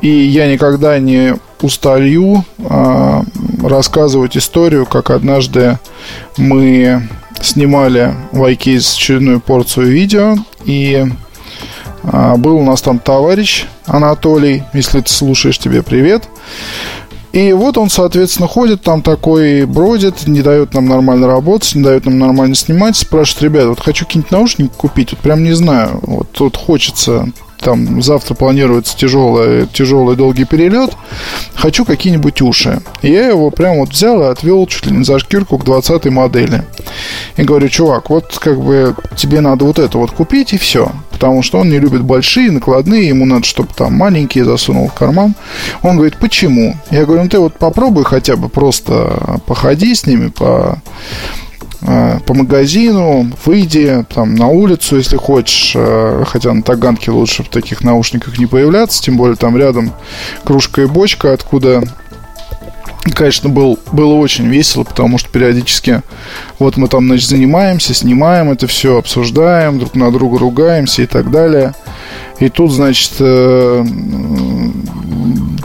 [0.00, 3.22] И я никогда не устаю э,
[3.62, 5.78] рассказывать историю, как однажды
[6.36, 7.08] мы
[7.40, 11.06] снимали в iCase очередную порцию видео, и
[12.02, 16.28] э, был у нас там товарищ Анатолий, если ты слушаешь, тебе привет.
[17.32, 22.04] И вот он, соответственно, ходит там такой, бродит, не дает нам нормально работать, не дает
[22.04, 26.30] нам нормально снимать, спрашивает, ребят, вот хочу какие-нибудь наушники купить, вот прям не знаю, вот
[26.32, 27.28] тут хочется
[27.62, 30.90] там завтра планируется тяжелый, тяжелый долгий перелет,
[31.54, 32.80] хочу какие-нибудь уши.
[33.02, 36.64] Я его прям вот взял и отвел чуть ли не за шкирку к 20 модели.
[37.36, 40.90] И говорю, чувак, вот как бы тебе надо вот это вот купить и все.
[41.10, 45.34] Потому что он не любит большие, накладные, ему надо, чтобы там маленькие засунул в карман.
[45.82, 46.76] Он говорит, почему?
[46.90, 50.82] Я говорю, ну ты вот попробуй хотя бы просто походи с ними, по
[52.26, 57.82] по магазину, выйди там на улицу, если хочешь, э, хотя на Таганке лучше в таких
[57.82, 59.92] наушниках не появляться, тем более там рядом
[60.44, 61.82] кружка и бочка, откуда
[63.14, 66.02] Конечно, был, было очень весело, потому что периодически
[66.60, 71.32] вот мы там, значит, занимаемся, снимаем это все, обсуждаем, друг на друга ругаемся и так
[71.32, 71.74] далее.
[72.38, 73.84] И тут, значит, э,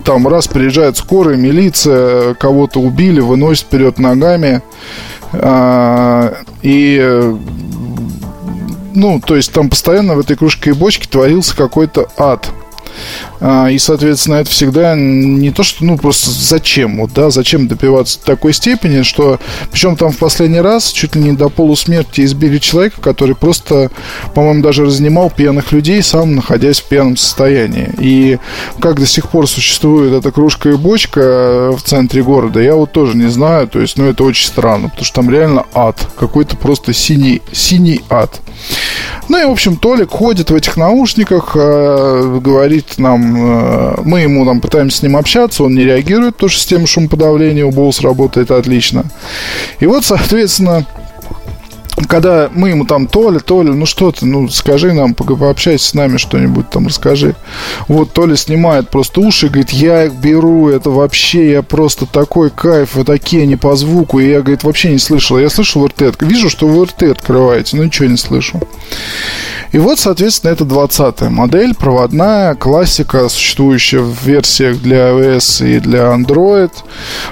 [0.04, 4.64] там раз приезжает скорая, милиция, кого-то убили, выносит вперед ногами.
[5.34, 7.36] А, и
[8.98, 12.50] ну, то есть там постоянно в этой кружке и бочке творился какой-то ад.
[13.40, 18.20] А, и, соответственно, это всегда не то, что, ну, просто зачем, вот, да, зачем допиваться
[18.20, 19.40] до такой степени, что,
[19.72, 23.92] причем там в последний раз чуть ли не до полусмерти избили человека, который просто,
[24.34, 27.90] по-моему, даже разнимал пьяных людей, сам находясь в пьяном состоянии.
[28.00, 28.40] И
[28.80, 33.16] как до сих пор существует эта кружка и бочка в центре города, я вот тоже
[33.16, 36.94] не знаю, то есть, ну, это очень странно, потому что там реально ад, какой-то просто
[36.94, 38.42] синий, синий ад.
[39.30, 44.46] Ну и, в общем, Толик ходит в этих наушниках, э, говорит нам, э, мы ему
[44.46, 48.52] там пытаемся с ним общаться, он не реагирует, потому что система шумоподавления у Bose работает
[48.52, 49.06] отлично.
[49.80, 50.86] И вот, соответственно,
[52.08, 56.18] когда мы ему там, Толя, Толя, ну что ты, ну скажи нам, пообщайся с нами
[56.18, 57.36] что-нибудь там, расскажи.
[57.88, 62.96] Вот Толя снимает просто уши, говорит, я их беру, это вообще, я просто такой кайф,
[62.96, 64.20] вот такие они по звуку.
[64.20, 65.40] И я, говорит, вообще не слышал.
[65.40, 68.62] Я слышал РТ, вижу, что вы РТ открываете, но ничего не слышу.
[69.72, 76.14] И вот, соответственно, это 20-я модель, проводная, классика, существующая в версиях для iOS и для
[76.14, 76.72] Android.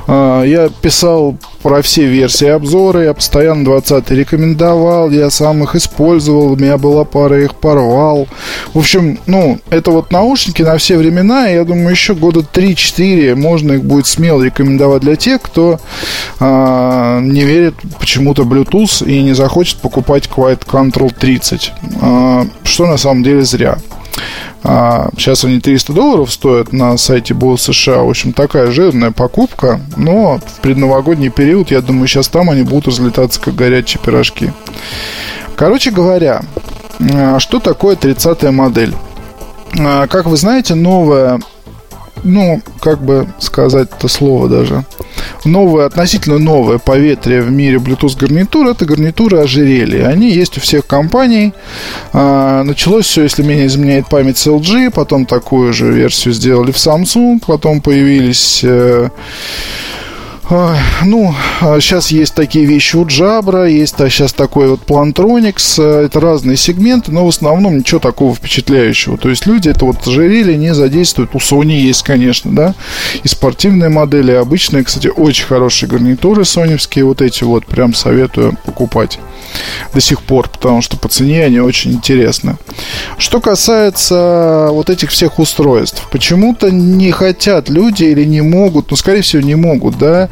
[0.08, 6.52] А, я писал про все версии обзоры, я постоянно 20 рекомендовал, я сам их использовал,
[6.52, 8.28] у меня была пара, их порвал.
[8.76, 13.34] В общем, ну, это вот наушники на все времена, и я думаю, еще года 3-4
[13.34, 15.80] можно их будет смело рекомендовать для тех, кто
[16.40, 21.74] а, не верит почему-то Bluetooth и не захочет покупать Quiet Control 30.
[22.00, 23.80] А, что на самом деле зря.
[24.64, 28.00] А, сейчас они 300 долларов стоят на сайте Bose США.
[28.00, 29.80] В общем, такая жирная покупка.
[29.96, 34.52] Но в предновогодний период, я думаю, сейчас там они будут разлетаться, как горячие пирожки.
[35.56, 36.42] Короче говоря,
[37.00, 38.94] а, что такое 30-я модель?
[39.80, 41.40] А, как вы знаете, новая,
[42.24, 44.84] ну, как бы сказать это слово даже,
[45.44, 50.08] новое, относительно новое поветрие в мире Bluetooth гарнитур это гарнитуры ожерелья.
[50.08, 51.54] Они есть у всех компаний.
[52.14, 56.78] А, началось все, если меня изменяет память, с LG, потом такую же версию сделали в
[56.78, 59.10] Samsung, потом появились э,
[60.50, 66.56] ну, сейчас а есть такие вещи у Jabra, есть сейчас такой вот э, это разные
[66.56, 69.18] сегменты, но в основном ничего такого впечатляющего.
[69.18, 71.32] То есть люди это вот ожерелье не задействуют.
[71.34, 72.76] У Sony есть, конечно, да,
[73.24, 78.56] и спортивные модели, и обычные, кстати, очень хорошие гарнитуры соневские, вот эти вот, прям советую
[78.66, 79.20] покупать
[79.94, 82.58] до сих пор, потому что по цене они очень интересны.
[83.18, 89.22] Что касается вот этих всех устройств, почему-то не хотят люди или не могут, ну, скорее
[89.22, 90.30] всего, не могут, да, а,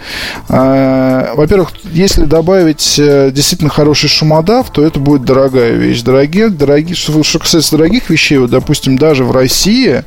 [0.48, 6.02] во-первых, если добавить э, действительно хороший шумодав, то это будет дорогая вещь.
[6.02, 10.04] Дорогие, дорогие, что, что касается дорогих вещей, вот, допустим, даже в России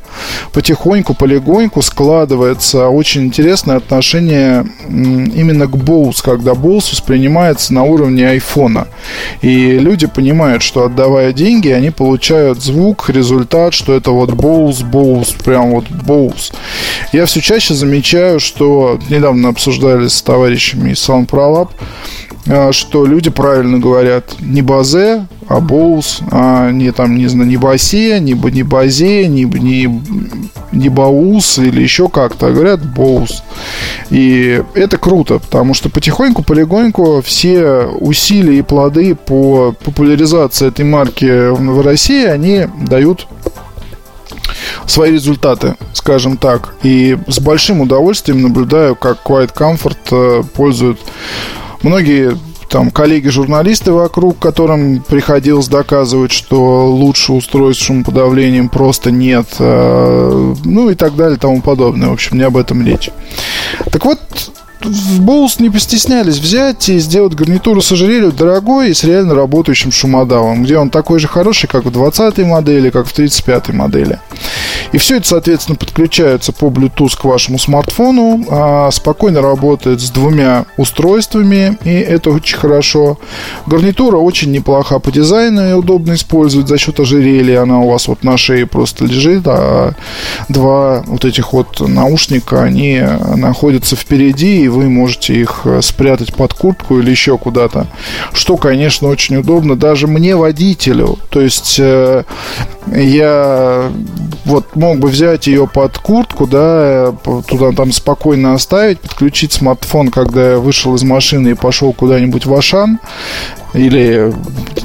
[0.53, 8.87] потихоньку, полегоньку складывается очень интересное отношение именно к Bose, когда Bose воспринимается на уровне айфона.
[9.41, 15.35] И люди понимают, что отдавая деньги, они получают звук, результат, что это вот Bose, Bose,
[15.43, 16.53] прям вот Bose.
[17.13, 21.69] Я все чаще замечаю, что недавно обсуждали обсуждали с товарищами из SoundProLab,
[22.47, 27.57] э, что люди правильно говорят не базе, а боус, а не там, не знаю, не
[27.57, 30.01] басе, не, не базе, не, не,
[30.73, 33.43] не баус или еще как-то, а говорят боус.
[34.09, 41.49] И это круто, потому что потихоньку, полегоньку все усилия и плоды по популяризации этой марки
[41.49, 43.27] в России, они дают
[44.85, 46.75] свои результаты, скажем так.
[46.83, 50.99] И с большим удовольствием наблюдаю, как Quiet Comfort э, пользуют
[51.81, 52.37] многие
[52.69, 60.95] там коллеги-журналисты вокруг, которым приходилось доказывать, что лучше устройств шумоподавлением просто нет, э, ну и
[60.95, 62.09] так далее, тому подобное.
[62.09, 63.09] В общем, не об этом речь.
[63.91, 64.19] Так вот,
[64.81, 69.91] в Боус не постеснялись взять и сделать гарнитуру с ожерельем дорогой и с реально работающим
[69.91, 74.19] шумодавом, где он такой же хороший, как в 20 модели, как в 35 модели.
[74.91, 80.65] И все это, соответственно, подключается по Bluetooth к вашему смартфону, а, спокойно работает с двумя
[80.77, 83.17] устройствами, и это очень хорошо.
[83.65, 87.63] Гарнитура очень неплоха по дизайну и удобно использовать за счет ожерелья.
[87.63, 89.93] Она у вас вот на шее просто лежит, а
[90.49, 93.01] два вот этих вот наушника, они
[93.35, 97.87] находятся впереди, и вы можете их э, спрятать под куртку или еще куда-то.
[98.33, 101.17] Что, конечно, очень удобно даже мне, водителю.
[101.29, 102.23] То есть э,
[102.95, 103.91] я
[104.45, 107.13] вот мог бы взять ее под куртку, да,
[107.47, 112.53] туда там спокойно оставить, подключить смартфон, когда я вышел из машины и пошел куда-нибудь в
[112.53, 112.99] Ашан,
[113.73, 114.33] или,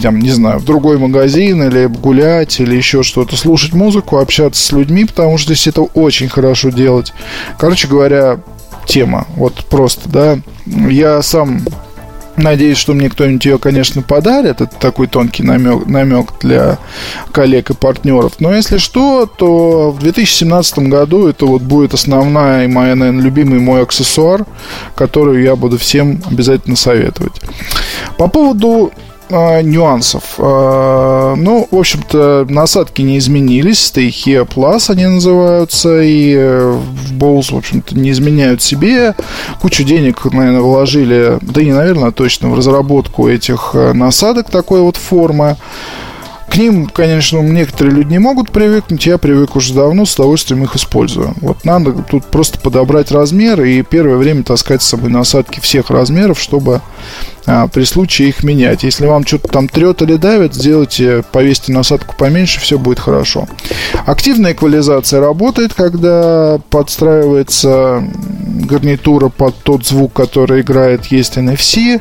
[0.02, 4.72] там, не знаю, в другой магазин, или гулять, или еще что-то, слушать музыку, общаться с
[4.72, 7.12] людьми, потому что здесь это очень хорошо делать.
[7.58, 8.40] Короче говоря,
[8.86, 9.26] тема.
[9.36, 10.38] Вот просто, да.
[10.66, 11.62] Я сам
[12.36, 14.62] Надеюсь, что мне кто-нибудь ее, конечно, подарит.
[14.62, 16.78] Это такой тонкий намек, намек для
[17.30, 18.34] коллег и партнеров.
[18.38, 23.60] Но если что, то в 2017 году это вот будет основная и моя, наверное, любимый
[23.60, 24.46] мой аксессуар,
[24.94, 27.34] который я буду всем обязательно советовать.
[28.16, 28.92] По поводу
[29.32, 30.34] э, нюансов.
[30.38, 33.92] Э, ну, в общем-то, насадки не изменились.
[33.92, 36.02] Stay Here Plus они называются.
[36.02, 39.14] И э, в Bose, в общем-то, не изменяют себе.
[39.60, 44.80] Кучу денег, наверное, вложили, да не, наверное, а точно, в разработку этих э, насадок такой
[44.80, 45.56] вот формы.
[46.52, 49.06] К ним, конечно, некоторые люди не могут привыкнуть.
[49.06, 51.32] Я привык уже давно, с удовольствием их использую.
[51.40, 56.38] Вот надо тут просто подобрать размер и первое время таскать с собой насадки всех размеров,
[56.38, 56.82] чтобы
[57.46, 58.82] а, при случае их менять.
[58.82, 63.48] Если вам что-то там трет или давит, сделайте, повесьте насадку поменьше, все будет хорошо.
[64.04, 68.04] Активная эквализация работает, когда подстраивается
[68.68, 71.98] гарнитура под тот звук, который играет, есть NFC.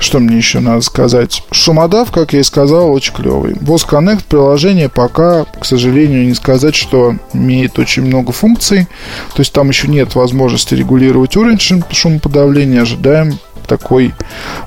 [0.00, 1.42] Что мне еще надо сказать?
[1.52, 3.52] Шумодав, как я и сказал, очень клевый.
[3.52, 8.88] Boss Connect приложение пока, к сожалению, не сказать, что имеет очень много функций.
[9.34, 11.60] То есть там еще нет возможности регулировать уровень
[11.92, 12.82] шумоподавления.
[12.82, 14.14] Ожидаем такой...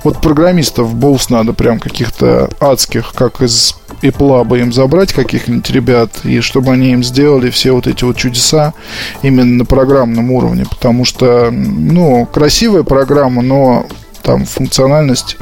[0.03, 6.11] Вот программистов Боус надо прям каких-то адских, как из Apple бы им забрать каких-нибудь ребят,
[6.23, 8.73] и чтобы они им сделали все вот эти вот чудеса
[9.23, 13.87] именно на программном уровне, потому что, ну, красивая программа, но
[14.23, 15.37] там функциональность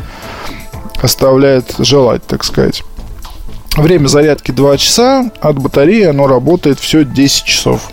[1.02, 2.84] оставляет желать, так сказать.
[3.78, 7.92] Время зарядки 2 часа, от батареи оно работает все 10 часов.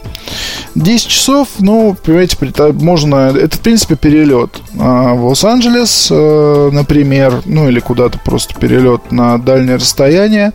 [0.75, 2.37] 10 часов, ну, понимаете,
[2.75, 3.33] можно...
[3.37, 9.39] Это, в принципе, перелет а, в Лос-Анджелес, э, например, ну, или куда-то просто перелет на
[9.39, 10.53] дальнее расстояние.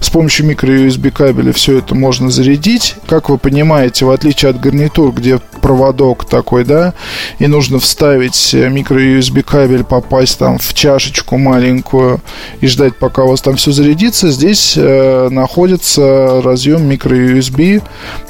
[0.00, 2.96] С помощью микро-USB кабеля все это можно зарядить.
[3.06, 6.94] Как вы понимаете, в отличие от гарнитур, где проводок такой, да,
[7.38, 12.20] и нужно вставить микро-USB кабель, попасть там в чашечку маленькую
[12.60, 17.82] и ждать, пока у вас там все зарядится, здесь э, находится разъем микро-USB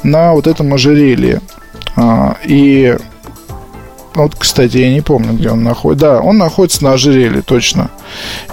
[0.03, 1.41] на вот этом ожерелье.
[1.95, 2.95] А, и
[4.15, 6.07] вот, кстати, я не помню, где он находится.
[6.07, 7.91] Да, он находится на ожерелье, точно.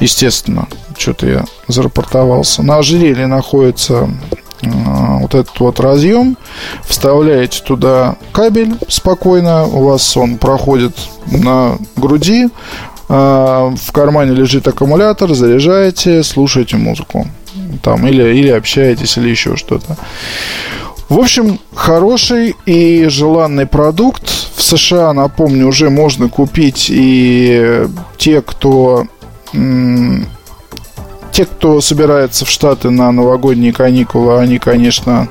[0.01, 0.69] Естественно.
[0.97, 2.63] Что-то я зарапортовался.
[2.63, 4.09] На ожерелье находится
[4.63, 6.37] а, вот этот вот разъем,
[6.85, 12.49] вставляете туда кабель спокойно, у вас он проходит на груди,
[13.09, 17.27] а, в кармане лежит аккумулятор, заряжаете, слушаете музыку.
[17.83, 19.97] Там, или, или общаетесь, или еще что-то.
[21.09, 24.29] В общем, хороший и желанный продукт.
[24.57, 27.87] В США, напомню, уже можно купить и
[28.17, 29.07] те, кто
[31.33, 35.29] те, кто собирается в Штаты на новогодние каникулы, они, конечно,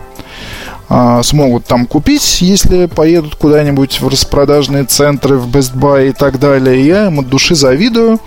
[0.90, 6.40] а, смогут там купить, если поедут куда-нибудь в распродажные центры, в Best Buy и так
[6.40, 6.86] далее.
[6.86, 8.20] Я им от души завидую.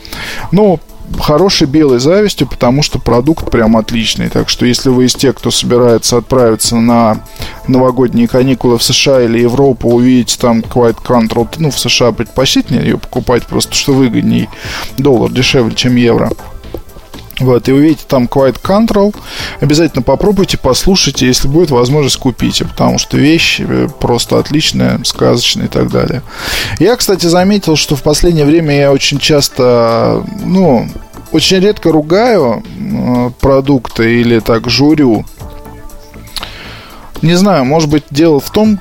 [0.52, 0.80] Но
[1.20, 4.28] хорошей белой завистью, потому что продукт прям отличный.
[4.28, 7.22] Так что если вы из тех, кто собирается отправиться на
[7.68, 12.98] новогодние каникулы в США или Европу, увидите там Quiet Control, ну, в США предпочтительнее ее
[12.98, 14.48] покупать, просто что выгодней.
[14.98, 16.30] Доллар дешевле, чем евро.
[17.38, 19.14] Вот, и увидите там Quiet Control.
[19.60, 25.68] Обязательно попробуйте, послушайте, если будет возможность, купите, потому что вещь э, просто отличная, сказочная и
[25.68, 26.22] так далее.
[26.78, 30.88] Я, кстати, заметил, что в последнее время я очень часто, ну,
[31.32, 35.26] очень редко ругаю э, продукты или так журю.
[37.20, 38.78] Не знаю, может быть, дело в том,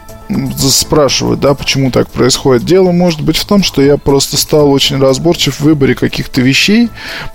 [0.58, 2.66] спрашивают, да, почему так происходит.
[2.66, 6.90] Дело может быть в том, что я просто стал очень разборчив в выборе каких-то вещей,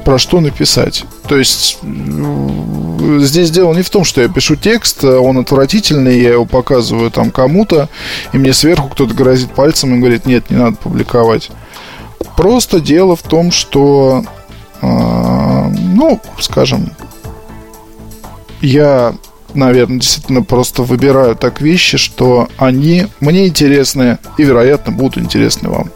[0.05, 1.05] про что написать.
[1.28, 6.32] То есть здесь дело не в том, что я пишу текст, а он отвратительный, я
[6.32, 7.88] его показываю там кому-то,
[8.32, 11.51] и мне сверху кто-то грозит пальцем и говорит, нет, не надо публиковать.
[12.36, 14.24] Просто дело в том, что,
[14.82, 16.91] э, ну, скажем,
[18.61, 19.14] я
[19.55, 25.90] наверное, действительно просто выбираю так вещи, что они мне интересны и, вероятно, будут интересны вам.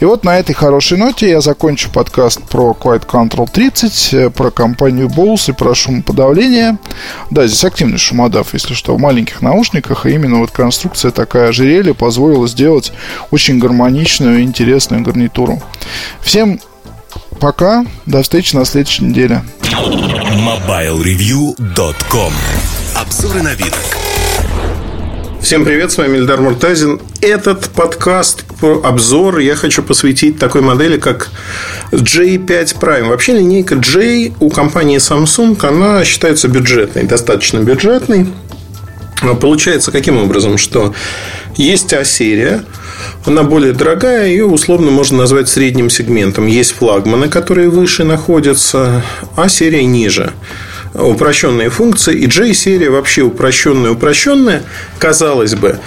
[0.00, 4.50] И вот на этой хорошей ноте я закончу подкаст про Quiet Control 30, э, про
[4.50, 6.78] компанию Bose и про шумоподавление.
[7.30, 11.94] Да, здесь активный шумодав, если что, в маленьких наушниках, и именно вот конструкция такая ожерелье
[11.94, 12.92] позволила сделать
[13.30, 15.62] очень гармоничную и интересную гарнитуру.
[16.20, 16.60] Всем
[17.40, 19.42] пока, до встречи на следующей неделе.
[19.62, 22.32] MobileReview.com
[22.94, 23.72] Обзоры на вид.
[25.40, 27.00] Всем привет, с вами Ильдар Муртазин.
[27.20, 31.30] Этот подкаст, обзор я хочу посвятить такой модели, как
[31.92, 33.08] J5 Prime.
[33.08, 38.28] Вообще линейка J у компании Samsung, она считается бюджетной, достаточно бюджетной.
[39.40, 40.94] Получается каким образом, что
[41.56, 42.64] есть А-серия,
[43.24, 46.46] она более дорогая, ее условно можно назвать средним сегментом.
[46.46, 49.02] Есть флагманы, которые выше находятся,
[49.36, 50.32] а серия ниже
[50.98, 54.62] упрощенные функции, и J-серия вообще упрощенная, упрощенная,
[54.98, 55.78] казалось бы.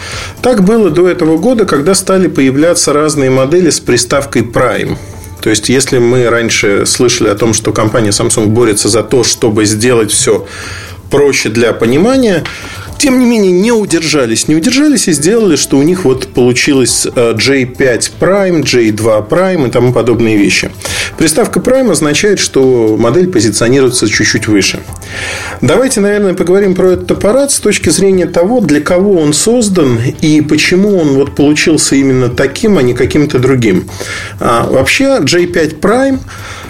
[0.41, 4.97] Так было до этого года, когда стали появляться разные модели с приставкой Prime.
[5.41, 9.65] То есть, если мы раньше слышали о том, что компания Samsung борется за то, чтобы
[9.65, 10.45] сделать все
[11.09, 12.43] проще для понимания,
[12.99, 14.47] тем не менее, не удержались.
[14.47, 19.71] Не удержались и сделали, что у них вот получилось J5 э, Prime, J2 Prime и
[19.71, 20.69] тому подобные вещи.
[21.17, 24.79] Приставка Prime означает, что модель позиционируется чуть-чуть выше.
[25.61, 30.41] Давайте, наверное, поговорим про этот аппарат с точки зрения того, для кого он создан и
[30.41, 33.89] почему он вот получился именно таким, а не каким-то другим.
[34.39, 36.19] А, вообще, J5 Prime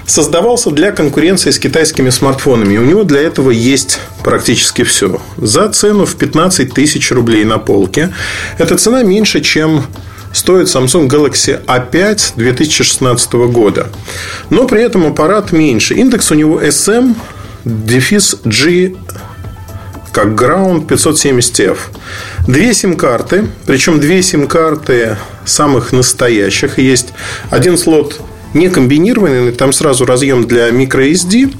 [0.10, 2.74] создавался для конкуренции с китайскими смартфонами.
[2.74, 5.22] И у него для этого есть практически все.
[5.38, 8.14] За цену в 15 тысяч рублей на полке.
[8.58, 9.86] Эта цена меньше, чем
[10.34, 13.88] стоит Samsung Galaxy A5 2016 года.
[14.50, 15.96] Но при этом аппарат меньше.
[15.96, 17.16] Индекс у него SM
[17.66, 18.96] дефис G
[20.12, 21.78] как Ground 570F.
[22.48, 26.80] Две сим-карты, причем две сим-карты самых настоящих.
[26.80, 27.10] Есть
[27.52, 28.20] один слот
[28.54, 31.54] не комбинированный, там сразу разъем для microSD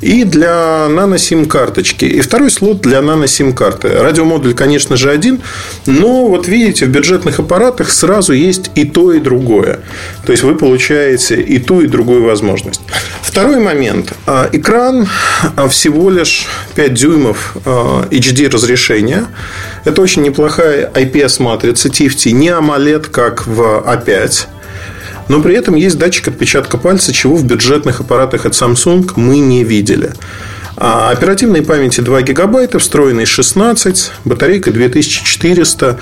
[0.00, 2.04] и для нано-сим карточки.
[2.04, 3.88] И второй слот для нано-сим карты.
[3.88, 5.40] Радиомодуль, конечно же, один,
[5.86, 9.80] но вот видите, в бюджетных аппаратах сразу есть и то, и другое.
[10.26, 12.80] То есть вы получаете и ту, и другую возможность.
[13.22, 14.12] Второй момент.
[14.26, 15.08] А, экран
[15.56, 19.26] а, всего лишь 5 дюймов HD а, разрешения.
[19.84, 24.46] Это очень неплохая IPS-матрица TFT, не AMOLED, как в A5.
[25.28, 29.64] Но при этом есть датчик отпечатка пальца, чего в бюджетных аппаратах от Samsung мы не
[29.64, 30.12] видели.
[30.76, 35.98] А оперативной памяти 2 гигабайта, встроенной 16, батарейка 2400.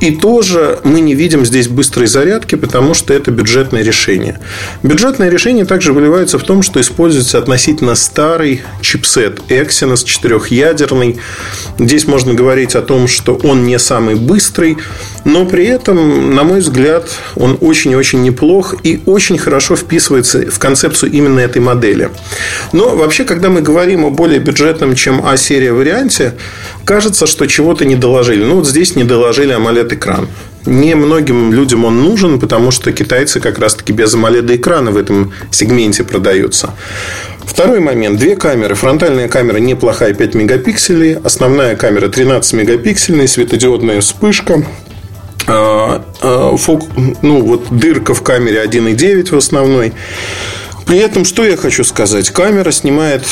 [0.00, 4.40] И тоже мы не видим здесь быстрой зарядки, потому что это бюджетное решение.
[4.82, 11.18] Бюджетное решение также выливается в том, что используется относительно старый чипсет Exynos 4-ядерный.
[11.78, 14.78] Здесь можно говорить о том, что он не самый быстрый,
[15.24, 21.12] но при этом, на мой взгляд, он очень-очень неплох и очень хорошо вписывается в концепцию
[21.12, 22.10] именно этой модели.
[22.72, 26.34] Но вообще, когда мы говорим о более бюджетном, чем А-серия варианте,
[26.84, 28.44] кажется, что чего-то не доложили.
[28.44, 30.28] Ну, вот здесь не доложили AMOLED-экран.
[30.66, 36.04] Не многим людям он нужен, потому что китайцы как раз-таки без AMOLED-экрана в этом сегменте
[36.04, 36.70] продаются.
[37.44, 38.18] Второй момент.
[38.18, 38.74] Две камеры.
[38.74, 41.16] Фронтальная камера неплохая, 5 мегапикселей.
[41.22, 44.64] Основная камера 13 мегапиксельная, светодиодная вспышка.
[45.46, 46.82] А, а, фок,
[47.22, 49.92] ну, вот дырка в камере 1.9 в основной.
[50.86, 52.30] При этом, что я хочу сказать?
[52.30, 53.24] Камера снимает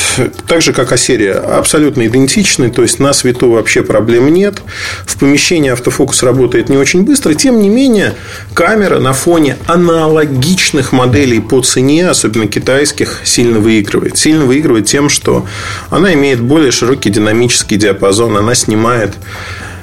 [0.47, 4.61] так же, как А-серия, абсолютно идентичный, то есть на свету вообще проблем нет.
[5.05, 7.33] В помещении автофокус работает не очень быстро.
[7.35, 8.15] Тем не менее,
[8.53, 14.17] камера на фоне аналогичных моделей по цене, особенно китайских, сильно выигрывает.
[14.17, 15.45] Сильно выигрывает тем, что
[15.89, 19.13] она имеет более широкий динамический диапазон, она снимает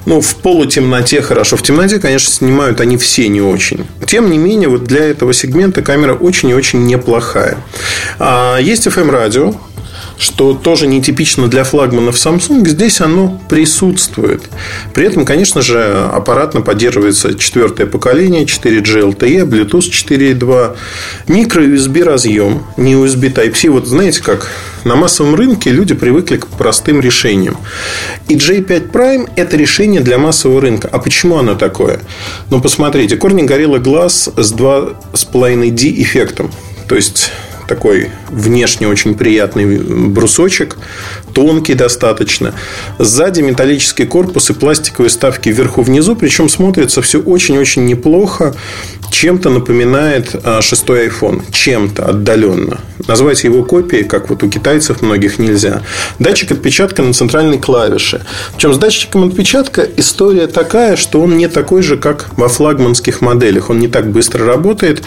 [0.06, 1.56] ну, в полутемноте хорошо.
[1.56, 3.86] В темноте, конечно, снимают они все не очень.
[4.06, 7.58] Тем не менее, вот для этого сегмента камера очень и очень неплохая.
[8.18, 9.54] А, есть FM-радио,
[10.20, 14.42] что тоже нетипично для флагманов Samsung, здесь оно присутствует.
[14.92, 20.76] При этом, конечно же, аппаратно поддерживается четвертое поколение 4G LTE, Bluetooth 4.2,
[21.26, 23.70] микро-USB разъем, не USB Type-C.
[23.70, 24.50] Вот знаете как,
[24.84, 27.56] на массовом рынке люди привыкли к простым решениям.
[28.28, 30.88] И J5 Prime– это решение для массового рынка.
[30.92, 32.00] А почему оно такое?
[32.50, 36.50] Ну, посмотрите, Corning Gorilla Glass с 2,5D эффектом.
[36.88, 37.30] То есть
[37.70, 40.76] такой внешне очень приятный брусочек,
[41.32, 42.52] тонкий достаточно.
[42.98, 48.56] Сзади металлический корпус и пластиковые ставки вверху-внизу, причем смотрится все очень-очень неплохо.
[49.12, 51.42] Чем-то напоминает а, шестой iPhone.
[51.52, 52.80] Чем-то отдаленно.
[53.06, 55.82] Назвать его копией, как вот у китайцев многих нельзя.
[56.18, 58.22] Датчик отпечатка на центральной клавише.
[58.54, 63.70] Причем с датчиком отпечатка история такая, что он не такой же, как во флагманских моделях.
[63.70, 65.02] Он не так быстро работает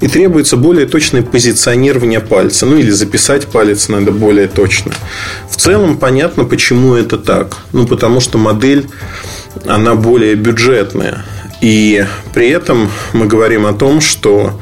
[0.00, 2.66] и требуется более точное позиционирование пальца.
[2.66, 4.92] Ну или записать палец надо более точно.
[5.48, 7.58] В целом понятно, почему это так.
[7.72, 8.88] Ну потому что модель
[9.66, 11.24] она более бюджетная.
[11.60, 12.04] И
[12.34, 14.60] при этом мы говорим о том, что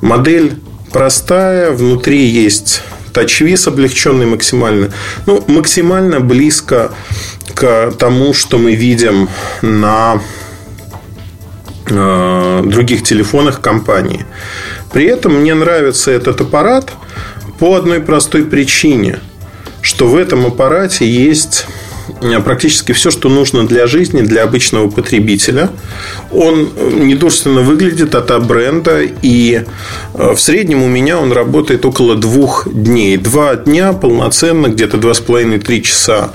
[0.00, 0.58] модель
[0.92, 2.82] простая, внутри есть
[3.12, 4.92] тачвиз облегченный максимально.
[5.26, 6.92] Ну, максимально близко
[7.54, 9.28] к тому, что мы видим
[9.62, 10.20] на
[11.90, 14.24] э, других телефонах компании.
[14.92, 16.92] При этом мне нравится этот аппарат
[17.58, 19.20] по одной простой причине,
[19.82, 21.66] что в этом аппарате есть
[22.44, 25.70] практически все, что нужно для жизни, для обычного потребителя.
[26.32, 29.64] Он э, недурственно выглядит от бренда, и
[30.14, 33.16] э, в среднем у меня он работает около двух дней.
[33.16, 36.30] Два дня полноценно, где-то два с половиной-три часа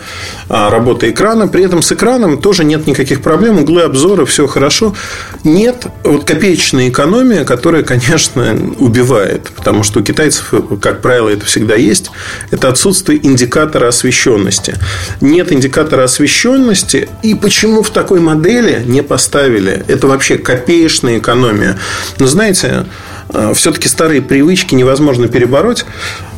[0.49, 1.47] работы экрана.
[1.47, 4.95] При этом с экраном тоже нет никаких проблем, углы обзора, все хорошо.
[5.43, 11.75] Нет вот копеечная экономия, которая, конечно, убивает, потому что у китайцев, как правило, это всегда
[11.75, 12.11] есть,
[12.51, 14.75] это отсутствие индикатора освещенности.
[15.21, 17.09] Нет индикатора индикатора освещенности.
[17.23, 19.83] И почему в такой модели не поставили?
[19.87, 21.79] Это вообще копеечная экономия.
[22.19, 22.85] Но знаете,
[23.29, 25.85] э, все-таки старые привычки невозможно перебороть.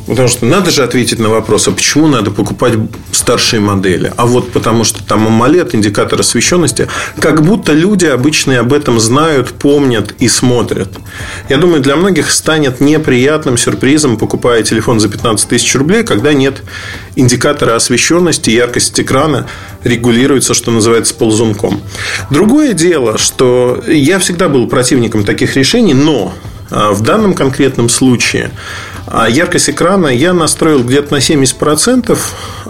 [0.08, 2.74] Потому что надо же ответить на вопрос, а почему надо покупать
[3.12, 4.14] старшие модели?
[4.18, 6.88] А вот потому что там AMOLED, индикатор освещенности,
[7.20, 10.90] как будто люди обычные об этом знают, помнят и смотрят.
[11.50, 16.62] Я думаю, для многих станет неприятным сюрпризом, покупая телефон за 15 тысяч рублей, когда нет
[17.16, 19.48] индикатора освещенности, яркость экрана
[19.84, 21.82] регулируется, что называется, ползунком.
[22.30, 26.34] Другое дело, что я всегда был противником таких решений, но
[26.72, 28.52] а, в данном конкретном случае
[29.30, 32.18] яркость экрана я настроил где-то на 70%,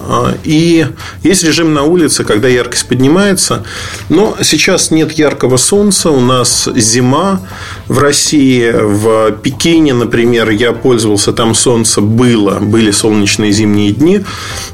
[0.08, 0.86] А, и
[1.24, 3.64] есть режим на улице, когда яркость поднимается.
[4.10, 6.12] Но сейчас нет яркого солнца.
[6.12, 7.42] У нас зима
[7.88, 8.72] в России.
[8.72, 11.34] В Пекине, например, я пользовался.
[11.34, 12.60] Там солнце было.
[12.60, 14.24] Были солнечные зимние дни.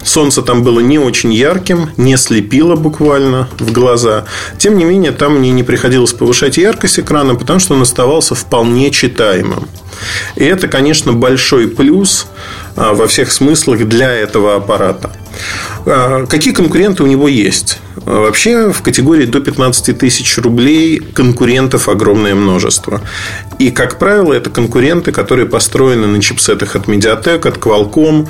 [0.03, 1.91] Солнце там было не очень ярким.
[1.95, 4.25] Не слепило буквально в глаза.
[4.57, 8.91] Тем не менее, там мне не приходилось повышать яркость экрана, потому что он оставался вполне
[8.91, 9.67] читаемым.
[10.35, 12.27] И это, конечно, большой плюс
[12.75, 15.11] а, во всех смыслах для этого аппарата.
[15.85, 17.79] А, какие конкуренты у него есть?
[18.05, 23.01] А, вообще в категории до 15 тысяч рублей конкурентов огромное множество.
[23.59, 28.27] И, как правило, это конкуренты, которые построены на чипсетах от Mediatek, от Qualcomm,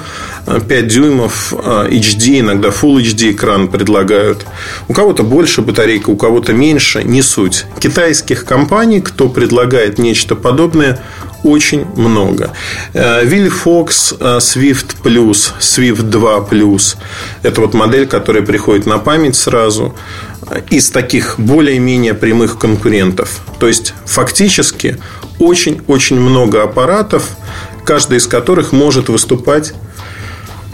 [0.67, 4.45] 5 дюймов HD, иногда Full HD экран предлагают.
[4.87, 7.65] У кого-то больше батарейка, у кого-то меньше, не суть.
[7.79, 10.99] Китайских компаний, кто предлагает нечто подобное,
[11.43, 12.51] очень много.
[12.93, 13.23] Э,
[14.37, 16.97] Swift Plus, Swift 2 Plus.
[17.43, 19.95] Это вот модель, которая приходит на память сразу
[20.69, 23.41] из таких более-менее прямых конкурентов.
[23.59, 24.97] То есть, фактически,
[25.39, 27.29] очень-очень много аппаратов,
[27.85, 29.73] каждый из которых может выступать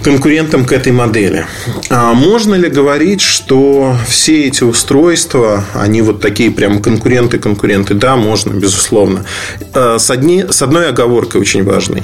[0.04, 1.46] конкурентам к этой модели.
[1.90, 7.94] А можно ли говорить, что все эти устройства, они вот такие прям конкуренты-конкуренты?
[7.94, 9.26] Да, можно, безусловно.
[9.74, 12.04] А с, одни, с одной оговоркой очень важной.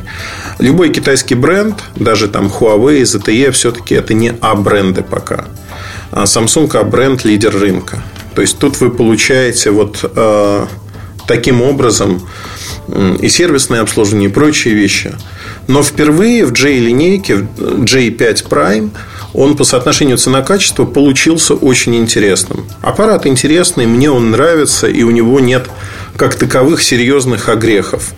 [0.60, 5.46] Любой китайский бренд, даже там Huawei, ZTE, все-таки это не А-бренды пока.
[6.12, 8.04] А Samsung А-бренд– лидер рынка.
[8.36, 10.66] То есть, тут вы получаете вот э,
[11.28, 12.28] таким образом
[13.22, 15.14] и сервисное обслуживание, и прочие вещи.
[15.68, 18.92] Но впервые в J-линейке, J5 Prime,
[19.34, 22.66] он по соотношению цена-качество получился очень интересным.
[22.82, 25.70] Аппарат интересный, мне он нравится, и у него нет
[26.18, 28.14] как таковых серьезных огрехов.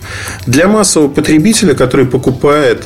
[0.46, 2.84] Для массового потребителя, который покупает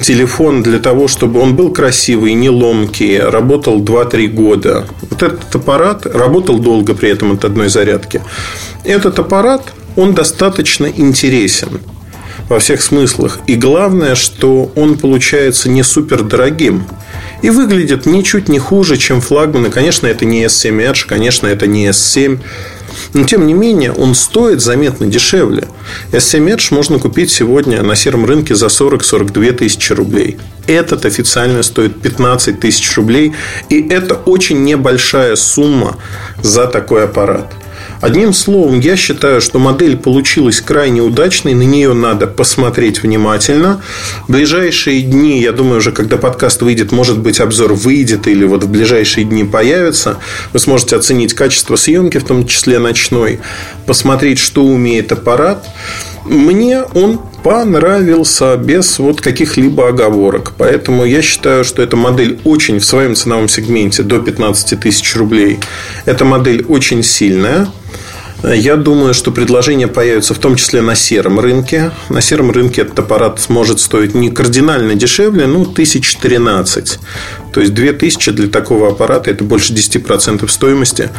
[0.00, 4.86] телефон для того, чтобы он был красивый, не ломкий, работал 2-3 года.
[5.10, 8.22] Вот этот аппарат работал долго при этом от одной зарядки.
[8.84, 11.80] Этот аппарат, он достаточно интересен
[12.48, 13.40] во всех смыслах.
[13.46, 16.86] И главное, что он получается не супер дорогим.
[17.42, 19.70] И выглядит ничуть не хуже, чем флагманы.
[19.70, 22.40] Конечно, это не S7 Edge, конечно, это не S7.
[23.12, 25.68] Но, тем не менее, он стоит заметно дешевле.
[26.12, 30.38] S7 Edge можно купить сегодня на сером рынке за 40-42 тысячи рублей.
[30.66, 33.34] Этот официально стоит 15 тысяч рублей.
[33.68, 35.96] И это очень небольшая сумма
[36.42, 37.52] за такой аппарат.
[38.00, 43.80] Одним словом, я считаю, что модель получилась крайне удачной, на нее надо посмотреть внимательно.
[44.28, 48.64] В ближайшие дни, я думаю, уже когда подкаст выйдет, может быть, обзор выйдет или вот
[48.64, 50.18] в ближайшие дни появится.
[50.52, 53.40] Вы сможете оценить качество съемки, в том числе ночной,
[53.86, 55.66] посмотреть, что умеет аппарат.
[56.24, 60.54] Мне он понравился без вот каких-либо оговорок.
[60.58, 65.60] Поэтому я считаю, что эта модель очень в своем ценовом сегменте до 15 тысяч рублей.
[66.06, 67.68] Эта модель очень сильная.
[68.42, 71.90] Я думаю, что предложения появятся в том числе на сером рынке.
[72.10, 76.98] На сером рынке этот аппарат сможет стоить не кардинально дешевле, ну, 1013.
[77.52, 81.10] То есть 2000 для такого аппарата это больше 10% стоимости.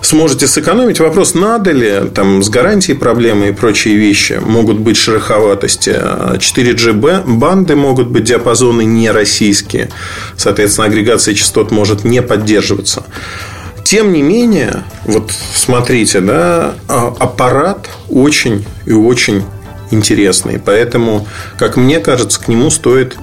[0.00, 1.00] Сможете сэкономить.
[1.00, 5.90] Вопрос, надо ли, там, с гарантией проблемы и прочие вещи могут быть шероховатости.
[5.90, 9.90] 4G банды могут быть диапазоны не российские.
[10.36, 13.04] Соответственно, агрегация частот может не поддерживаться.
[13.92, 19.44] Тем не менее, вот смотрите, да, а, аппарат очень и очень
[19.90, 20.58] интересный.
[20.58, 21.28] Поэтому,
[21.58, 23.18] как мне кажется, к нему стоит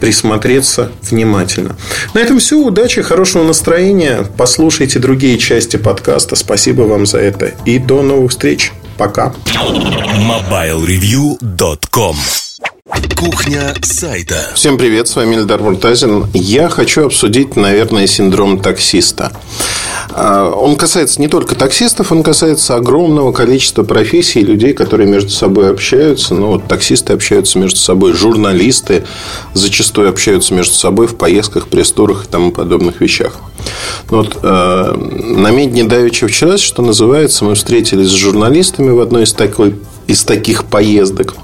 [0.00, 1.76] присмотреться внимательно.
[2.12, 2.58] На этом все.
[2.58, 4.26] Удачи, хорошего настроения.
[4.36, 6.34] Послушайте другие части подкаста.
[6.34, 7.52] Спасибо вам за это.
[7.64, 8.72] И до новых встреч.
[8.98, 9.32] Пока.
[9.54, 12.16] MobileReview.com
[13.16, 14.50] Кухня сайта.
[14.54, 16.26] Всем привет, с вами Эльдар Муртазин.
[16.34, 19.32] Я хочу обсудить, наверное, синдром таксиста.
[20.10, 25.70] А, он касается не только таксистов, он касается огромного количества профессий людей, которые между собой
[25.70, 26.34] общаются.
[26.34, 29.04] Ну, вот таксисты общаются между собой, журналисты
[29.54, 33.38] зачастую общаются между собой в поездках, пресс-турах и тому подобных вещах.
[34.10, 39.24] Ну, вот, э, на Медне Давича вчера, что называется, мы встретились с журналистами в одной
[39.24, 39.76] из, такой,
[40.06, 41.34] из таких поездок.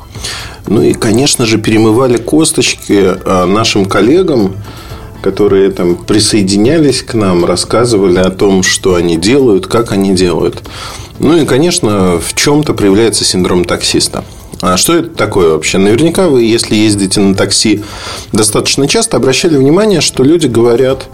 [0.68, 4.56] Ну и, конечно же, перемывали косточки э, нашим коллегам,
[5.22, 10.62] которые там присоединялись к нам, рассказывали о том, что они делают, как они делают.
[11.18, 14.24] Ну и, конечно, в чем-то проявляется синдром таксиста.
[14.62, 15.76] А что это такое вообще?
[15.76, 17.82] Наверняка вы, если ездите на такси
[18.32, 21.08] достаточно часто, обращали внимание, что люди говорят,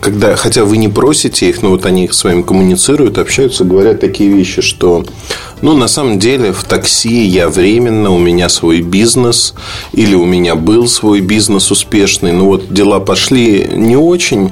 [0.00, 4.30] когда, хотя вы не просите их, но вот они с вами коммуницируют, общаются, говорят такие
[4.30, 5.04] вещи, что
[5.62, 9.54] Ну, на самом деле, в такси я временно, у меня свой бизнес,
[9.92, 14.50] или у меня был свой бизнес успешный, но вот дела пошли не очень,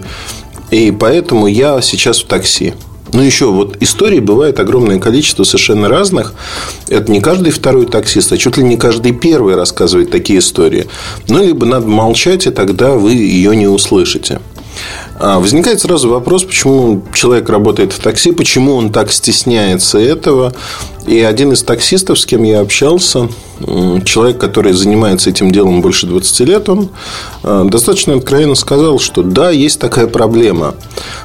[0.71, 2.75] и поэтому я сейчас в такси.
[3.17, 6.35] Ну, еще вот историй бывает огромное количество совершенно разных.
[6.87, 10.87] Это не каждый второй таксист, а чуть ли не каждый первый рассказывает такие истории.
[11.27, 14.41] Ну, либо надо молчать, и тогда вы ее не услышите.
[15.19, 20.53] А, возникает сразу вопрос, почему человек работает в такси, почему он так стесняется этого.
[21.07, 23.29] И один из таксистов, с кем я общался,
[24.05, 26.91] человек, который занимается этим делом больше 20 лет, он
[27.43, 30.75] а, достаточно откровенно сказал, что да, есть такая проблема.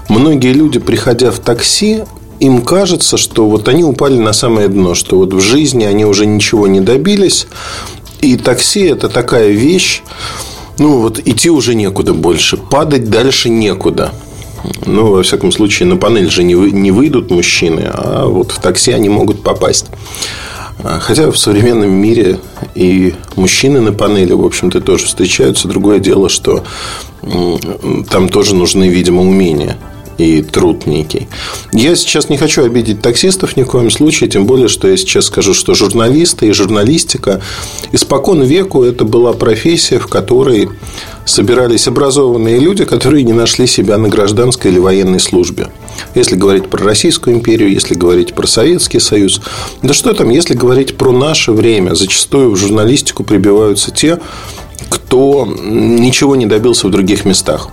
[0.08, 2.04] Многие люди, приходя в такси,
[2.39, 6.26] им кажется, что вот они упали на самое дно, что вот в жизни они уже
[6.26, 7.47] ничего не добились.
[8.22, 10.02] И такси– это такая вещь,
[10.78, 12.58] ну, вот идти уже некуда больше.
[12.58, 14.14] Падать дальше некуда.
[14.86, 18.60] Ну, во всяком случае, на панель же не, вы, не выйдут мужчины, а вот в
[18.60, 19.88] такси они могут попасть.
[20.84, 22.40] А, хотя в современном мире
[22.76, 25.68] и мужчины на панели, в общем-то, тоже встречаются.
[25.68, 26.64] Другое дело, что
[28.10, 29.78] там тоже нужны, видимо, умения
[30.22, 31.28] и труд некий.
[31.74, 35.26] Я сейчас не хочу обидеть таксистов ни в коем случае, тем более, что я сейчас
[35.26, 37.42] скажу, что журналисты и журналистика
[37.92, 40.70] испокон веку это была профессия, в которой
[41.26, 45.68] собирались образованные люди, которые не нашли себя на гражданской или военной службе.
[46.16, 49.42] Если говорить про Российскую империю, если говорить про Советский Союз,
[49.82, 54.20] да что там, если говорить про наше время, зачастую в журналистику прибиваются те,
[54.90, 57.70] кто ничего не добился в других местах.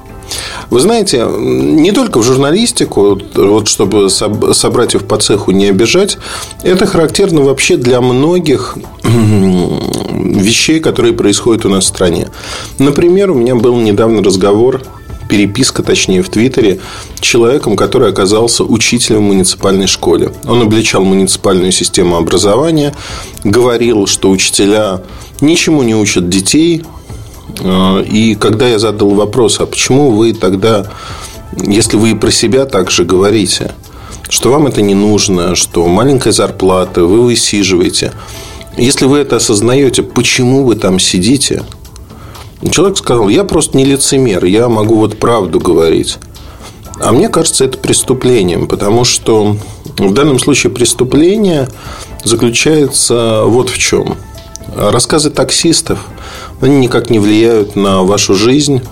[0.71, 6.19] Вы знаете, не только в журналистику, вот чтобы собратьев по цеху не обижать,
[6.63, 12.29] это характерно вообще для многих вещей, которые происходят у нас в стране.
[12.79, 14.83] Например, у меня был недавно разговор
[15.29, 16.81] переписка, точнее, в Твиттере
[17.21, 20.33] человеком, который оказался учителем в муниципальной школе.
[20.45, 22.95] Он обличал муниципальную систему образования,
[23.45, 25.03] говорил, что учителя
[25.41, 26.83] ничему не учат детей,
[27.61, 30.87] и когда я задал вопрос, а почему вы тогда,
[31.57, 33.73] если вы про себя так же говорите,
[34.29, 38.13] что вам это не нужно, что маленькая зарплата, вы высиживаете.
[38.77, 41.65] Если вы это осознаете, почему вы там сидите?
[42.71, 46.19] Человек сказал, я просто не лицемер, я могу вот правду говорить.
[47.01, 49.57] А мне кажется, это преступлением, потому что
[49.97, 51.69] в данном случае преступление
[52.25, 54.17] заключается вот в чем.
[54.77, 56.01] Рассказы таксистов
[56.61, 58.83] они никак не влияют на вашу жизнь,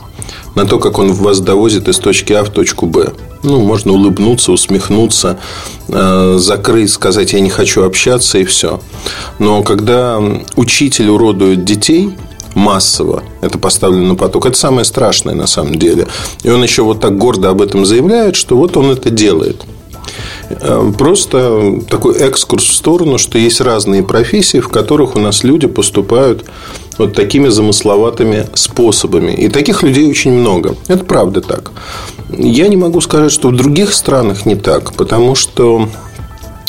[0.55, 3.13] на то, как он вас довозит из точки А в точку Б.
[3.43, 5.39] Ну, можно улыбнуться, усмехнуться,
[5.89, 8.81] э, закрыть, сказать, я не хочу общаться и все.
[9.39, 10.21] Но когда
[10.57, 12.11] учитель уродует детей
[12.55, 16.09] массово, это поставлено на поток, это самое страшное на самом деле.
[16.43, 19.65] И он еще вот так гордо об этом заявляет, что вот он это делает.
[20.49, 25.67] Э, просто такой экскурс в сторону, что есть разные профессии, в которых у нас люди
[25.67, 26.45] поступают
[26.99, 29.33] вот такими замысловатыми способами.
[29.33, 30.77] И таких людей очень много.
[30.89, 31.73] Это правда так.
[32.31, 35.89] Я не могу сказать, что в других странах не так, потому что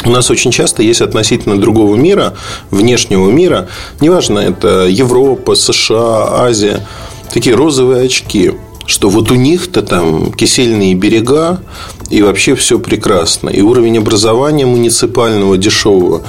[0.06, 2.36] у нас очень часто есть относительно другого мира,
[2.70, 3.68] внешнего мира,
[4.00, 6.86] неважно, это Европа, США, Азия,
[7.34, 8.54] такие розовые очки,
[8.86, 11.62] что вот у них-то там кисельные берега,
[12.10, 13.50] и вообще все прекрасно.
[13.50, 16.22] И уровень образования муниципального дешевого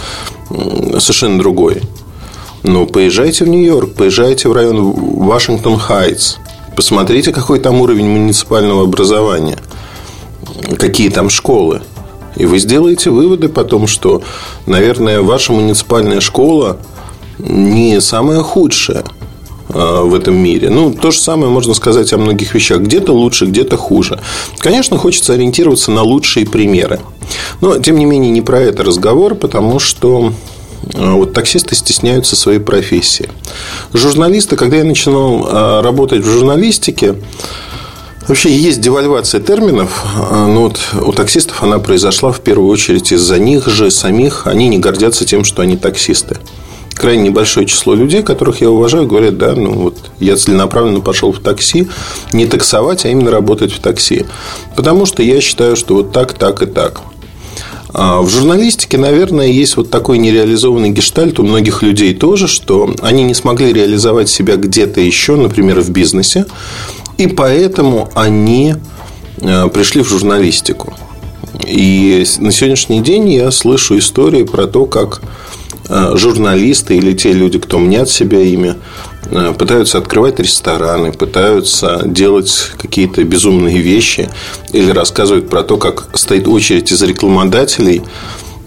[0.99, 1.83] совершенно другой.
[2.63, 6.37] Ну, поезжайте в Нью-Йорк, поезжайте в район Вашингтон-Хайтс.
[6.77, 9.59] Посмотрите, какой там уровень муниципального образования.
[10.79, 11.83] Какие там школы.
[12.37, 14.23] И вы сделаете выводы потом, что,
[14.67, 16.79] наверное, ваша муниципальная школа
[17.39, 19.05] не самая худшая
[19.69, 20.71] а, в этом мире.
[20.71, 22.81] Ну, то же самое можно сказать о многих вещах.
[22.81, 24.21] Где-то лучше, где-то хуже.
[24.59, 27.01] Конечно, хочется ориентироваться на лучшие примеры.
[27.61, 30.33] Но, тем не менее, не про это разговор, потому что
[30.83, 33.29] вот таксисты стесняются своей профессии.
[33.93, 37.15] Журналисты, когда я начинал а, работать в журналистике,
[38.29, 43.39] Вообще есть девальвация терминов, а, но вот у таксистов она произошла в первую очередь из-за
[43.39, 44.47] них же самих.
[44.47, 46.37] Они не гордятся тем, что они таксисты.
[46.95, 51.39] Крайне небольшое число людей, которых я уважаю, говорят, да, ну вот я целенаправленно пошел в
[51.39, 51.89] такси,
[52.33, 54.27] не таксовать, а именно работать в такси.
[54.77, 57.01] Потому что я считаю, что вот так, так и так.
[57.93, 63.23] А в журналистике, наверное, есть вот такой нереализованный гештальт у многих людей тоже, что они
[63.23, 66.47] не смогли реализовать себя где-то еще, например, в бизнесе,
[67.17, 68.75] и поэтому они
[69.39, 70.93] э, пришли в журналистику.
[71.67, 75.23] И на сегодняшний день я слышу истории про то, как
[75.89, 78.77] журналисты или те люди, кто мнят себя ими,
[79.31, 84.31] Э, пытаются открывать рестораны, пытаются делать какие-то безумные вещи
[84.73, 88.03] или рассказывают про то, как стоит очередь из рекламодателей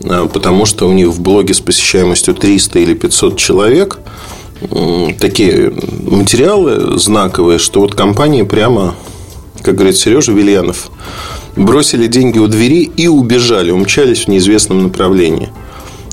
[0.03, 3.99] а, потому что у них в блоге с посещаемостью 300 или 500 человек
[5.19, 8.93] такие материалы знаковые, что вот компании прямо,
[9.63, 10.91] как говорит Сережа Вильянов,
[11.55, 15.49] бросили деньги у двери и убежали, умчались в неизвестном направлении.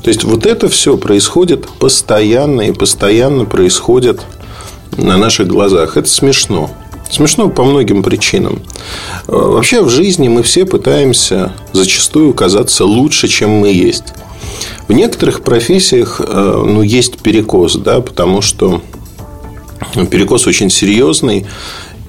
[0.08, 4.22] То есть вот это все происходит постоянно и постоянно происходит
[4.96, 5.98] на наших глазах.
[5.98, 6.70] Это смешно.
[7.10, 8.62] Смешно по многим причинам.
[9.26, 14.14] Э, вообще в жизни мы все пытаемся зачастую казаться лучше, чем мы есть.
[14.88, 18.80] В некоторых профессиях э, ну, есть перекос, да, потому что
[20.10, 21.46] перекос очень серьезный,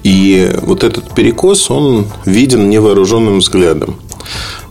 [0.04, 4.00] и вот этот перекос, он виден невооруженным взглядом.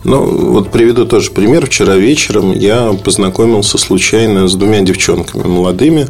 [0.03, 1.65] Ну, вот приведу тоже пример.
[1.65, 6.07] Вчера вечером я познакомился случайно с двумя девчонками молодыми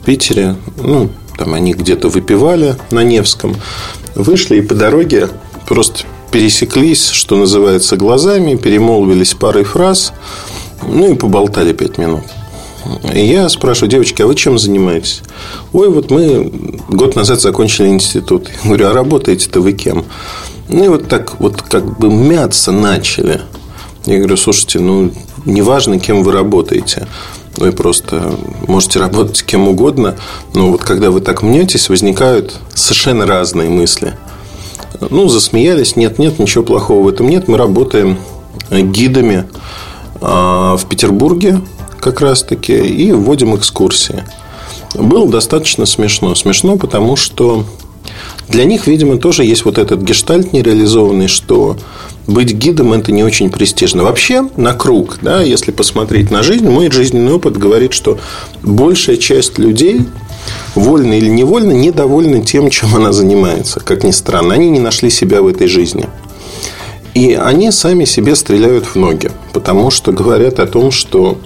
[0.00, 0.56] в Питере.
[0.82, 3.56] Ну, там они где-то выпивали на Невском.
[4.14, 5.28] Вышли и по дороге
[5.66, 10.12] просто пересеклись, что называется, глазами, перемолвились парой фраз,
[10.86, 12.24] ну и поболтали пять минут.
[13.14, 15.22] И я спрашиваю, девочки, а вы чем занимаетесь?
[15.72, 16.50] Ой, вот мы
[16.88, 18.48] год назад закончили институт.
[18.62, 20.04] Я говорю, а работаете-то вы кем?
[20.68, 23.40] Ну и вот так вот как бы мяться начали.
[24.04, 25.10] Я говорю, слушайте, ну
[25.44, 27.08] неважно, кем вы работаете.
[27.56, 28.34] Вы просто
[28.68, 30.16] можете работать кем угодно,
[30.54, 34.14] но вот когда вы так мнетесь, возникают совершенно разные мысли.
[35.10, 37.48] Ну, засмеялись, нет, нет, ничего плохого в этом нет.
[37.48, 38.18] Мы работаем
[38.70, 39.48] гидами
[40.20, 41.60] а, в Петербурге
[42.00, 44.24] как раз-таки и вводим экскурсии.
[44.94, 46.34] Было достаточно смешно.
[46.34, 47.64] Смешно, потому что
[48.48, 51.76] для них, видимо, тоже есть вот этот гештальт нереализованный, что
[52.26, 54.04] быть гидом это не очень престижно.
[54.04, 58.18] Вообще, на круг, да, если посмотреть на жизнь, мой жизненный опыт говорит, что
[58.62, 60.02] большая часть людей
[60.74, 63.80] вольно или невольно недовольны тем, чем она занимается.
[63.80, 66.06] Как ни странно, они не нашли себя в этой жизни.
[67.14, 71.38] И они сами себе стреляют в ноги, потому что говорят о том, что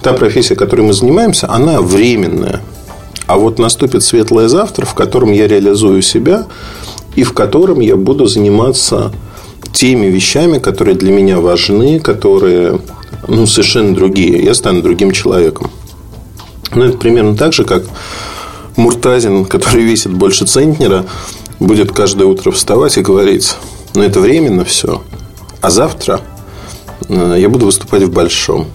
[0.00, 2.60] та профессия, которой мы занимаемся, она временная.
[3.26, 6.46] А вот наступит светлое завтра, в котором я реализую себя
[7.16, 9.12] и в котором я буду заниматься
[9.72, 12.80] теми вещами, которые для меня важны, которые
[13.26, 14.42] ну, совершенно другие.
[14.42, 15.70] Я стану другим человеком.
[16.74, 17.84] Ну, это примерно так же, как
[18.76, 21.06] Муртазин, который весит больше центнера,
[21.58, 23.56] будет каждое утро вставать и говорить,
[23.94, 25.02] ну, это временно все,
[25.62, 26.20] а завтра
[27.08, 28.66] э, я буду выступать в большом.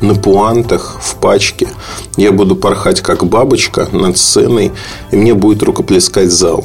[0.00, 1.68] На пуантах, в пачке.
[2.16, 4.72] Я буду порхать, как бабочка, над сценой,
[5.10, 6.64] и мне будет рукоплескать зал.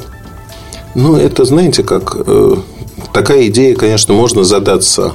[0.94, 2.56] Ну, это, знаете, как э,
[3.12, 5.14] такая идея, конечно, можно задаться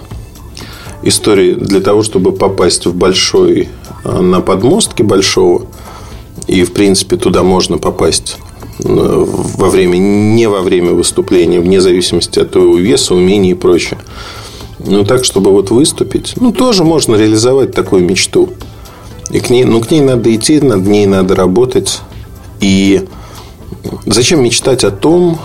[1.01, 3.69] историей для того, чтобы попасть в большой
[4.03, 5.65] э, на подмостке большого.
[6.47, 8.37] И, в принципе, туда можно попасть
[8.79, 13.99] э, во время, не во время выступления, вне зависимости от твоего веса, умений и прочее.
[14.85, 18.49] Но так, чтобы вот выступить, ну, тоже можно реализовать такую мечту.
[19.29, 22.01] И к ней, ну, к ней надо идти, над ней надо работать.
[22.59, 23.07] И
[24.05, 25.39] зачем мечтать о том,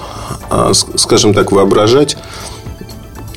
[0.50, 2.16] а, скажем так, воображать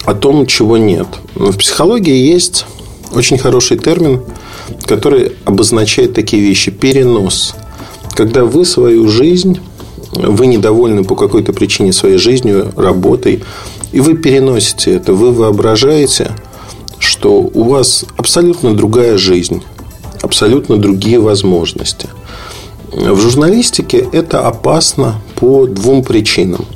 [0.05, 1.07] о том, чего нет.
[1.35, 2.65] В психологии есть
[3.13, 4.21] очень хороший термин,
[4.85, 6.71] который обозначает такие вещи.
[6.71, 7.55] Перенос.
[8.13, 9.59] Когда вы свою жизнь,
[10.13, 13.43] вы недовольны по какой-то причине своей жизнью, работой,
[13.91, 16.31] и вы переносите это, вы воображаете,
[16.99, 19.63] что у вас абсолютно другая жизнь,
[20.21, 22.09] абсолютно другие возможности.
[22.91, 26.65] В журналистике это опасно по двум причинам–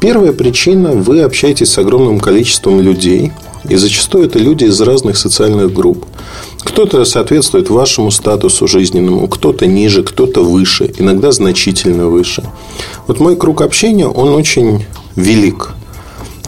[0.00, 3.32] Первая причина– вы общаетесь с огромным количеством людей,
[3.68, 6.06] и зачастую это люди из разных социальных групп.
[6.60, 12.42] Кто-то соответствует вашему статусу жизненному, кто-то ниже, кто-то выше, иногда значительно выше.
[13.06, 15.72] Вот мой круг общения, он очень велик.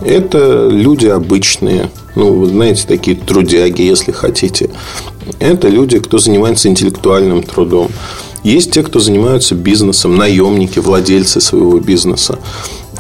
[0.05, 4.71] Это люди обычные, ну, вы знаете, такие трудяги, если хотите.
[5.39, 7.89] Это люди, кто занимается интеллектуальным трудом.
[8.43, 12.39] Есть те, кто занимаются бизнесом, наемники, владельцы своего бизнеса.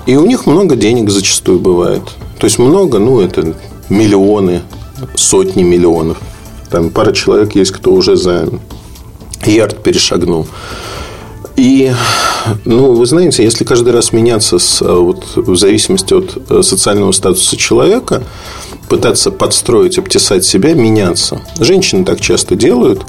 [0.06, 2.02] И у них много денег зачастую бывает.
[2.38, 3.54] То есть много, ну, это
[3.88, 4.62] миллионы,
[5.14, 6.18] сотни миллионов.
[6.70, 8.48] Там пара человек есть, кто уже за
[9.44, 10.46] ярд перешагнул.
[11.56, 11.92] И,
[12.64, 17.56] ну, вы знаете, если каждый раз меняться с, вот, в зависимости от э, социального статуса
[17.56, 18.22] человека,
[18.88, 21.40] пытаться подстроить, обтесать себя, меняться.
[21.60, 23.04] Женщины так часто делают.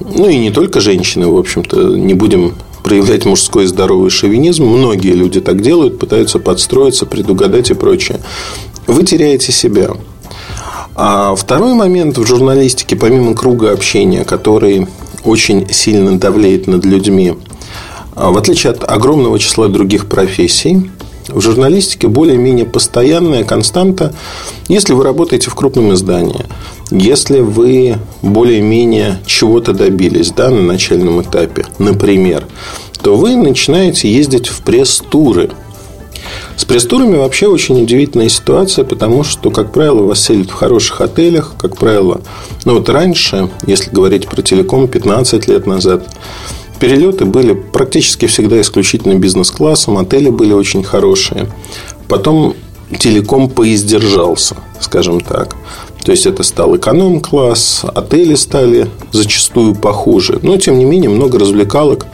[0.00, 4.64] Ну, и не только женщины, в общем-то, не будем проявлять мужской здоровый шовинизм.
[4.64, 8.20] Многие люди так делают, пытаются подстроиться, предугадать и прочее.
[8.86, 9.90] Вы теряете себя.
[10.94, 14.86] А второй момент в журналистике, помимо круга общения, который
[15.24, 17.34] очень сильно давлеет над людьми,
[18.28, 20.90] в отличие от огромного числа других профессий,
[21.28, 24.12] в журналистике более-менее постоянная константа,
[24.68, 26.44] если вы работаете в крупном издании,
[26.90, 32.44] если вы более-менее чего-то добились да, на начальном этапе, например,
[33.02, 35.50] то вы начинаете ездить в пресс-туры.
[36.56, 41.54] С пресс-турами вообще очень удивительная ситуация, потому что, как правило, вас селят в хороших отелях,
[41.58, 42.20] как правило,
[42.66, 46.06] ну вот раньше, если говорить про телеком 15 лет назад,
[46.80, 51.46] Перелеты были практически всегда исключительно бизнес-классом, отели были очень хорошие.
[52.08, 52.54] Потом
[52.98, 55.56] телеком поиздержался, скажем так.
[56.02, 60.38] То есть это стал эконом-класс, отели стали зачастую похуже.
[60.42, 62.06] Но, тем не менее, много развлекалок,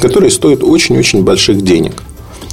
[0.00, 2.04] которые стоят очень-очень больших денег.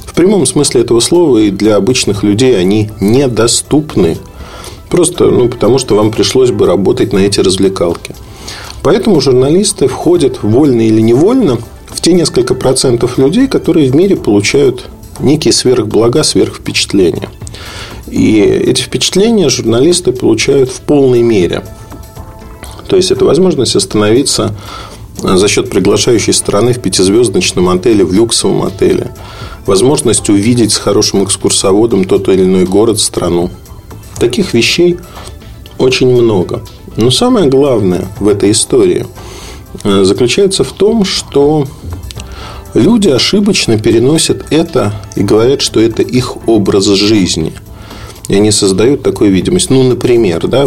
[0.04, 4.18] В прямом смысле этого слова и для обычных людей они недоступны.
[4.88, 8.16] Просто ну, потому, что вам пришлось бы работать на эти развлекалки.
[8.82, 14.86] Поэтому журналисты входят вольно или невольно в те несколько процентов людей, которые в мире получают
[15.20, 17.28] некие сверхблага, сверхвпечатления.
[18.10, 21.64] И эти впечатления журналисты получают в полной мере.
[22.88, 24.54] То есть, это возможность остановиться
[25.22, 29.12] за счет приглашающей стороны в пятизвездочном отеле, в люксовом отеле.
[29.66, 33.50] Возможность увидеть с хорошим экскурсоводом тот или иной город, страну.
[34.18, 34.98] Таких вещей
[35.78, 36.62] очень много.
[36.96, 39.06] Но самое главное в этой истории
[39.84, 41.66] э, заключается в том, что
[42.74, 47.52] люди ошибочно переносят это и говорят, что это их образ жизни.
[48.28, 49.70] И они создают такую видимость.
[49.70, 50.66] Ну, например, да,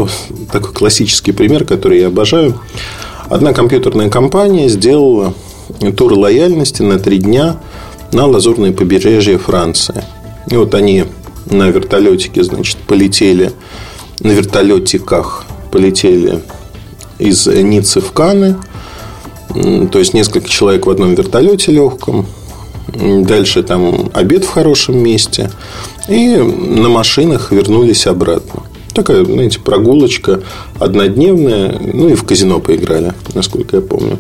[0.52, 2.60] такой классический пример, который я обожаю.
[3.30, 5.34] Одна компьютерная компания сделала
[5.96, 7.58] тур лояльности на три дня
[8.12, 10.04] на лазурное побережье Франции.
[10.50, 11.06] И вот они
[11.50, 13.52] на вертолетике, значит, полетели
[14.20, 16.40] на вертолетиках полетели
[17.18, 18.56] из Ниццы в Каны.
[19.92, 22.28] То есть, несколько человек в одном вертолете легком.
[22.96, 25.50] Дальше там обед в хорошем месте.
[26.08, 28.62] И на машинах вернулись обратно.
[28.94, 30.42] Такая, знаете, прогулочка
[30.80, 31.80] однодневная.
[31.80, 34.20] Ну, и в казино поиграли, насколько я помню.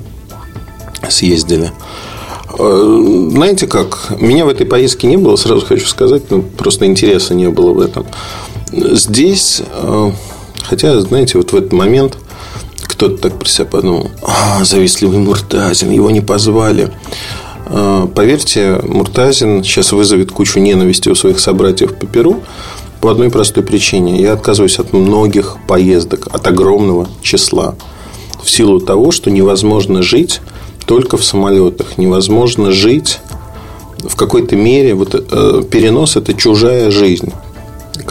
[1.07, 1.71] Съездили.
[2.57, 4.15] Э, знаете как?
[4.19, 7.79] Меня в этой поездке не было, сразу хочу сказать, ну, просто интереса не было в
[7.79, 8.07] этом.
[8.71, 10.11] Здесь э,
[10.63, 12.17] Хотя, знаете, вот в этот момент
[12.81, 16.91] кто-то так про себя подумал, а, завистливый Муртазин, его не позвали.
[17.65, 22.41] А, поверьте, Муртазин сейчас вызовет кучу ненависти у своих собратьев по Перу
[23.01, 24.21] по одной простой причине.
[24.21, 27.75] Я отказываюсь от многих поездок, от огромного числа.
[28.41, 30.39] В силу того, что невозможно жить
[30.85, 31.97] только в самолетах.
[31.97, 33.19] Невозможно жить
[33.99, 34.93] в какой-то мере.
[34.93, 37.33] Вот, э, перенос– это чужая жизнь.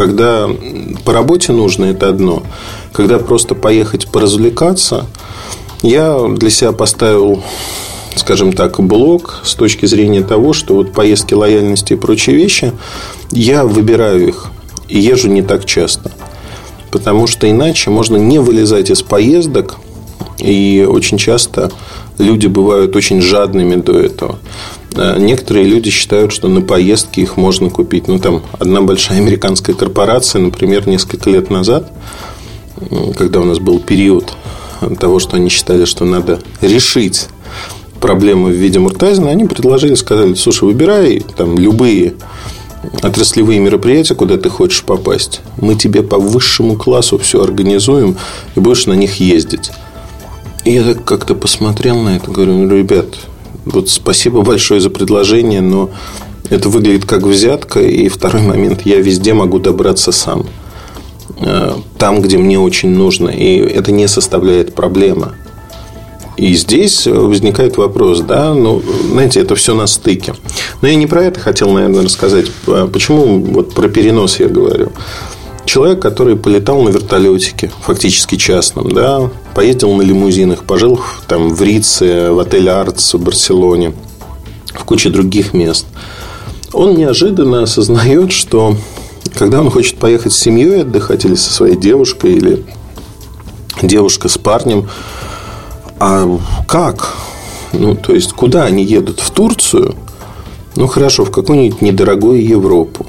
[0.02, 0.48] Когда
[1.04, 2.42] по работе нужно, это одно.
[2.92, 5.06] Когда просто поехать поразвлекаться,
[5.82, 7.44] я для себя поставил
[8.16, 12.72] скажем так, блок с точки зрения того, что вот поездки лояльности и прочие вещи,
[13.30, 14.50] я выбираю их
[14.88, 16.10] и езжу не так часто.
[16.90, 19.76] Потому что иначе можно не вылезать из поездок,
[20.38, 21.70] и очень часто
[22.18, 24.40] люди бывают очень жадными до этого.
[24.96, 28.08] Э, некоторые люди считают, что на поездки их можно купить.
[28.08, 31.90] Ну, там одна большая американская корпорация, например, несколько лет назад,
[33.16, 34.34] когда у нас был период
[34.98, 37.28] того, что они считали, что надо решить
[38.00, 42.14] проблему в виде Муртазина, они предложили, сказали, слушай, выбирай там любые
[43.00, 45.40] отраслевые мероприятия, куда ты хочешь попасть.
[45.60, 48.16] Мы тебе по высшему классу все организуем
[48.56, 49.70] и будешь на них ездить.
[50.64, 53.06] И я так как-то посмотрел на это, говорю, ну, ребят,
[53.64, 55.90] вот спасибо большое за предложение, но
[56.50, 57.80] это выглядит как взятка.
[57.80, 60.46] И второй момент, я везде могу добраться сам.
[61.40, 63.28] Э, там, где мне очень нужно.
[63.28, 65.32] И это не составляет проблемы.
[66.36, 70.34] И здесь возникает вопрос, да, ну, знаете, это все на стыке.
[70.80, 72.46] Но я не про это хотел, наверное, рассказать.
[72.66, 74.92] А почему вот про перенос я говорю?
[75.64, 82.30] Человек, который полетал на вертолетике, фактически частном, да, поездил на лимузинах, пожил там в Рице,
[82.30, 83.94] в отеле Артс в Барселоне,
[84.74, 85.86] в куче других мест.
[86.72, 88.76] Он неожиданно осознает, что
[89.38, 92.66] когда он хочет поехать с семьей отдыхать или со своей девушкой, или
[93.80, 94.88] девушка с парнем,
[95.98, 97.14] а как?
[97.72, 99.20] Ну, то есть, куда они едут?
[99.20, 99.94] В Турцию?
[100.74, 103.06] Ну, хорошо, в какую-нибудь недорогую Европу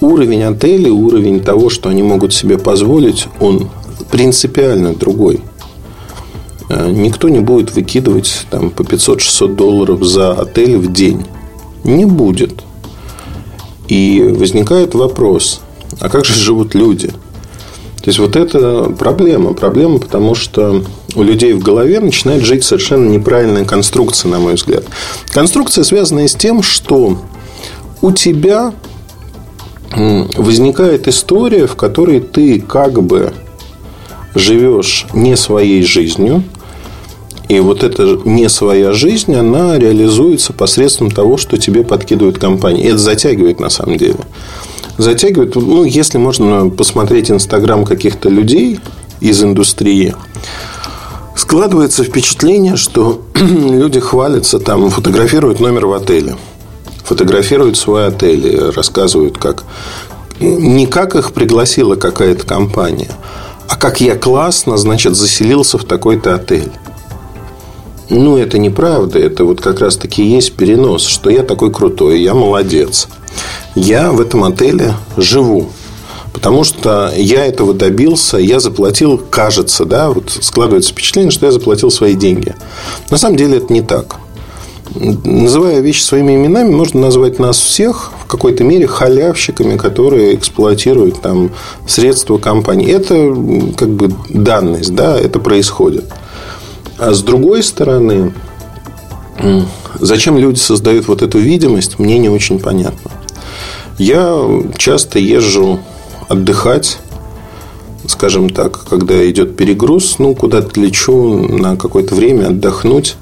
[0.00, 3.68] уровень отелей, уровень того, что они могут себе позволить, он
[4.10, 5.40] принципиально другой.
[6.68, 11.26] Э, никто не будет выкидывать там, по 500-600 долларов за отель в день.
[11.84, 12.62] Не будет.
[13.88, 15.60] И возникает вопрос,
[15.98, 17.08] а как же живут люди?
[17.08, 19.52] То есть, вот это проблема.
[19.52, 20.82] Проблема, потому что
[21.14, 24.84] у людей в голове начинает жить совершенно неправильная конструкция, на мой взгляд.
[25.32, 27.18] Конструкция, связанная с тем, что
[28.00, 28.72] у тебя
[29.92, 33.32] возникает история, в которой ты как бы
[34.34, 36.44] живешь не своей жизнью,
[37.50, 42.84] и вот эта не своя жизнь, она реализуется посредством того, что тебе подкидывают компании.
[42.84, 44.18] И это затягивает на самом деле.
[44.98, 48.78] Затягивает, ну, если можно посмотреть Инстаграм каких-то людей
[49.18, 50.14] из индустрии,
[51.34, 56.36] складывается впечатление, что люди хвалятся, там, фотографируют номер в отеле,
[57.10, 59.64] фотографируют свой отель, рассказывают, как
[60.38, 63.10] не как их пригласила какая-то компания,
[63.68, 66.70] а как я классно, значит, заселился в такой-то отель.
[68.10, 69.18] Ну, это неправда.
[69.18, 73.08] Это вот как раз-таки есть перенос, что я такой крутой, я молодец.
[73.74, 75.68] Я в этом отеле живу.
[76.32, 81.90] Потому что я этого добился, я заплатил, кажется, да, вот складывается впечатление, что я заплатил
[81.90, 82.54] свои деньги.
[83.10, 84.16] На самом деле это не так.
[84.94, 91.50] Называя вещи своими именами, можно назвать нас всех в какой-то мере халявщиками, которые эксплуатируют там
[91.86, 92.90] средства компании.
[92.90, 93.14] Это
[93.76, 96.12] как бы данность, да, это происходит.
[96.98, 98.34] А с другой стороны,
[100.00, 103.12] зачем люди создают вот эту видимость, мне не очень понятно.
[103.96, 104.44] Я
[104.76, 105.78] часто езжу
[106.28, 106.98] отдыхать,
[108.08, 113.16] скажем так, когда идет перегруз, ну, куда-то лечу на какое-то время отдохнуть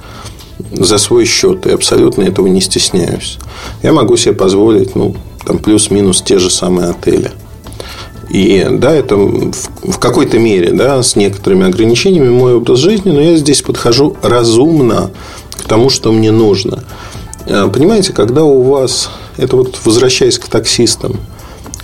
[0.73, 3.39] за свой счет и абсолютно этого не стесняюсь.
[3.83, 7.31] Я могу себе позволить, ну, там плюс-минус те же самые отели–
[8.31, 13.37] и да, это в какой-то мере, да, с некоторыми ограничениями мой образ жизни, но я
[13.37, 15.11] здесь подхожу разумно
[15.53, 16.85] к тому, что мне нужно.
[17.47, 21.17] А, понимаете, когда у вас, это вот возвращаясь к таксистам,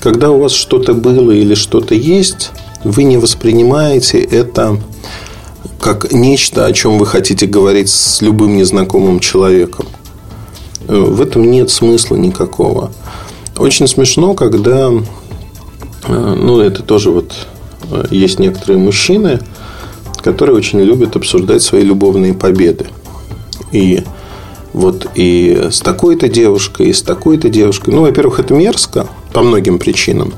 [0.01, 2.51] когда у вас что-то было или что-то есть,
[2.85, 4.79] вы не воспринимаете это
[5.85, 9.85] как нечто, о чем вы хотите говорить с любым незнакомым человеком.
[10.89, 12.91] В этом нет смысла никакого.
[13.59, 14.91] Очень смешно, когда
[16.05, 17.35] а, ну, это тоже вот
[17.91, 19.41] а, есть некоторые мужчины,
[20.23, 22.87] которые очень любят обсуждать свои любовные победы.
[23.71, 24.05] И
[24.73, 27.93] вот и с такой-то девушкой, и с такой-то девушкой.
[27.93, 30.33] Ну, во-первых, это мерзко по многим причинам.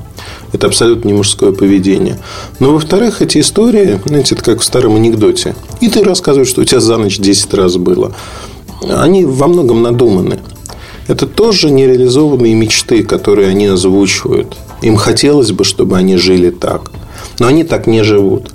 [0.57, 2.19] Это абсолютно не мужское поведение.
[2.61, 5.55] Но, во-вторых, эти истории, знаете, это как в старом анекдоте.
[5.83, 8.13] И ты рассказываешь, что у тебя за ночь 10 раз было.
[8.89, 10.39] Они во многом надуманы.
[11.09, 14.57] Это тоже нереализованные мечты, которые они озвучивают.
[14.81, 16.91] Им хотелось бы, чтобы они жили так.
[17.39, 18.51] Но они так не живут.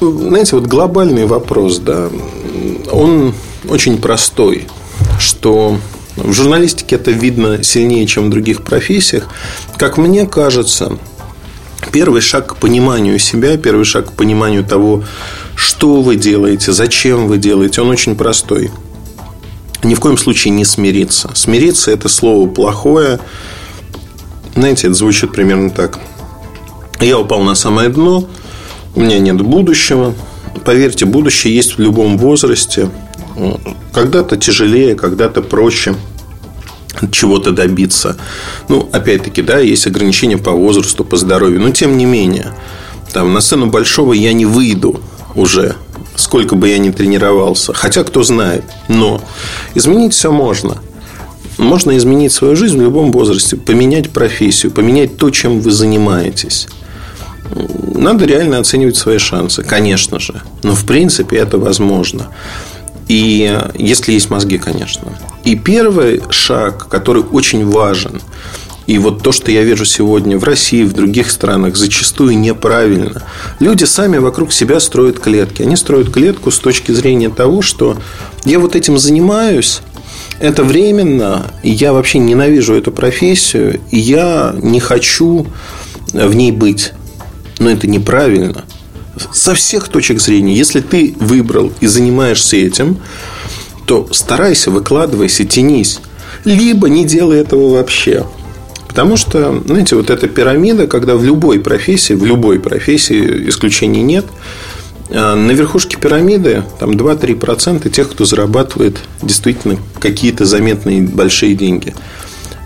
[0.00, 2.08] Знаете, вот глобальный вопрос, да,
[2.90, 3.32] он
[3.68, 4.66] очень простой,
[5.20, 5.76] что
[6.16, 9.28] в журналистике это видно сильнее, чем в других профессиях.
[9.76, 10.98] Как мне кажется,
[11.92, 15.04] первый шаг к пониманию себя, первый шаг к пониманию того,
[15.54, 18.70] что вы делаете, зачем вы делаете, он очень простой.
[19.82, 21.30] Ни в коем случае не смириться.
[21.34, 23.20] Смириться– это слово плохое,
[24.54, 25.98] знаете, это звучит примерно так.
[26.98, 28.26] Я упал на самое дно,
[28.94, 30.14] у меня нет будущего.
[30.64, 32.88] Поверьте, будущее есть в любом возрасте.
[33.92, 35.94] Когда-то тяжелее, когда-то проще
[37.10, 38.16] чего-то добиться.
[38.68, 41.60] Ну, опять-таки, да, есть ограничения по возрасту, по здоровью.
[41.60, 42.52] Но тем не менее,
[43.12, 45.00] там на сцену большого я не выйду
[45.34, 45.76] уже,
[46.16, 47.74] сколько бы я ни тренировался.
[47.74, 48.64] Хотя, кто знает.
[48.88, 49.22] Но
[49.74, 50.78] изменить все можно.
[51.58, 56.68] Можно изменить свою жизнь в любом возрасте, поменять профессию, поменять то, чем вы занимаетесь.
[57.94, 60.42] Надо реально оценивать свои шансы, конечно же.
[60.62, 62.28] Но в принципе это возможно.
[63.08, 65.16] И если есть мозги, конечно.
[65.44, 68.20] И первый шаг, который очень важен,
[68.86, 73.22] и вот то, что я вижу сегодня в России, в других странах, зачастую неправильно.
[73.58, 75.62] Люди сами вокруг себя строят клетки.
[75.62, 77.96] Они строят клетку с точки зрения того, что
[78.44, 79.80] я вот этим занимаюсь,
[80.38, 85.46] это временно, и я вообще ненавижу эту профессию, и я не хочу
[86.12, 86.92] в ней быть.
[87.58, 88.64] Но это неправильно.
[89.32, 92.98] Со всех точек зрения, если ты выбрал и занимаешься этим,
[93.86, 96.00] то старайся, выкладывайся, тянись.
[96.44, 98.26] Либо не делай этого вообще.
[98.88, 104.24] Потому что, знаете, вот эта пирамида, когда в любой профессии, в любой профессии исключений нет,
[105.10, 111.94] а, на верхушке пирамиды там 2-3% тех, кто зарабатывает действительно какие-то заметные большие деньги.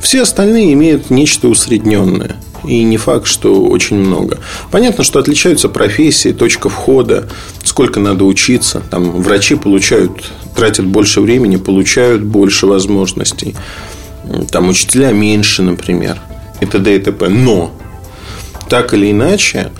[0.01, 2.37] Все остальные имеют нечто усредненное.
[2.65, 4.39] И не факт, что очень много.
[4.71, 7.29] Понятно, что отличаются профессии, точка входа,
[7.65, 8.83] сколько надо учиться.
[8.91, 13.55] Там врачи получают, тратят больше времени, получают больше возможностей.
[14.51, 16.19] Там учителя меньше, например,
[16.61, 16.97] и т.д.
[16.97, 17.29] и т.п.
[17.29, 17.73] Но
[18.69, 19.71] так или иначе,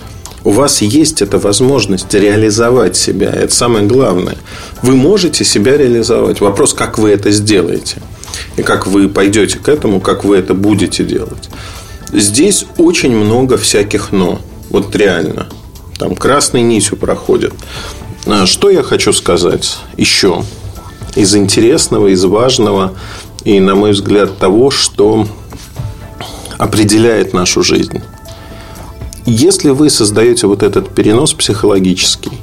[0.43, 3.29] у вас есть эта возможность реализовать себя.
[3.29, 4.37] Это самое главное.
[4.81, 6.41] Вы можете себя реализовать.
[6.41, 8.01] Вопрос, как вы это сделаете.
[8.57, 11.49] И как вы пойдете к этому, как вы это будете делать.
[12.11, 14.39] Здесь очень много всяких «но».
[14.69, 15.47] Вот реально.
[15.97, 17.53] Там красной нитью проходит.
[18.25, 20.43] А, что я хочу сказать еще
[21.15, 22.93] из интересного, из важного
[23.43, 25.27] и, на мой взгляд, того, что
[26.57, 28.01] определяет нашу жизнь.
[29.25, 32.33] Если вы создаете вот этот перенос психологический,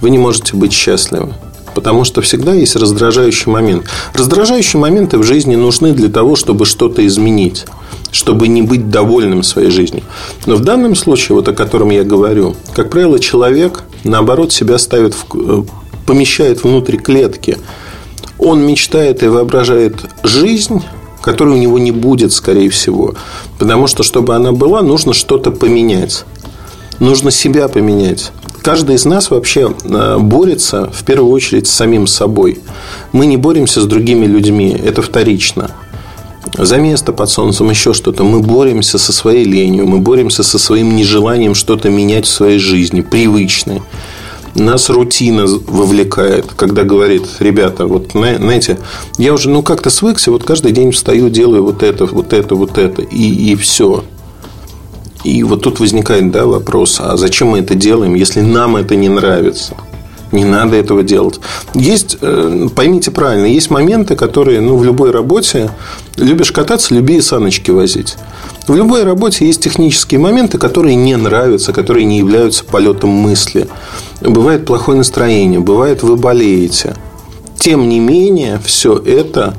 [0.00, 1.34] вы не можете быть счастливы.
[1.74, 3.86] Потому что всегда есть раздражающий момент.
[4.14, 7.66] Раздражающие моменты в жизни нужны для того, чтобы что-то изменить
[8.12, 10.02] чтобы не быть довольным своей жизнью.
[10.44, 15.14] Но в данном случае, вот о котором я говорю, как правило, человек, наоборот, себя ставит
[15.14, 15.64] в, э,
[16.06, 17.56] помещает внутрь клетки.
[18.38, 20.82] Он мечтает и воображает жизнь,
[21.22, 23.14] которой у него не будет, скорее всего.
[23.58, 26.24] Потому что, чтобы она была, нужно что-то поменять.
[26.98, 28.32] Нужно себя поменять.
[28.62, 32.60] Каждый из нас вообще э, борется в первую очередь с самим собой.
[33.10, 35.72] Мы не боремся с другими людьми, это вторично.
[36.56, 38.22] За место под солнцем, еще что-то.
[38.22, 43.00] Мы боремся со своей ленью, мы боремся со своим нежеланием что-то менять в своей жизни,
[43.00, 43.82] привычное.
[44.54, 48.78] Нас рутина вовлекает, когда говорит, ребята, вот знаете,
[49.18, 52.78] я уже ну как-то свыкся, вот каждый день встаю, делаю вот это, вот это, вот
[52.78, 54.04] это, и, и все.
[55.24, 59.08] И вот тут возникает да, вопрос, а зачем мы это делаем, если нам это не
[59.08, 59.74] нравится?
[60.32, 61.40] Не надо этого делать.
[61.74, 65.70] Есть, э, поймите правильно, есть моменты, которые ну, в любой работе
[66.16, 68.16] любишь кататься, люби саночки возить.
[68.66, 73.68] В любой работе есть технические моменты, которые не нравятся, которые не являются полетом мысли.
[74.22, 76.96] Бывает плохое настроение, бывает вы болеете.
[77.58, 79.54] Тем не менее, все это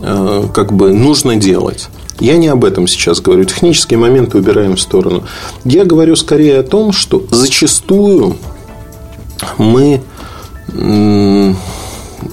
[0.00, 1.88] э, как бы нужно делать.
[2.18, 3.44] Я не об этом сейчас говорю.
[3.44, 5.24] Технические моменты убираем в сторону.
[5.64, 8.36] Я говорю скорее о том, что зачастую
[9.58, 10.00] мы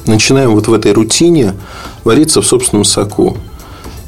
[0.05, 1.53] начинаем вот в этой рутине
[2.03, 3.37] вариться в собственном соку.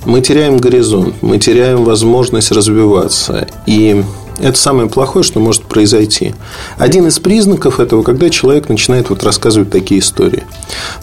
[0.06, 3.48] Мы теряем горизонт, мы теряем возможность развиваться.
[3.66, 4.04] И
[4.40, 6.36] это самое плохое, что может произойти.
[6.78, 10.44] Один из признаков этого, когда человек начинает вот рассказывать такие истории.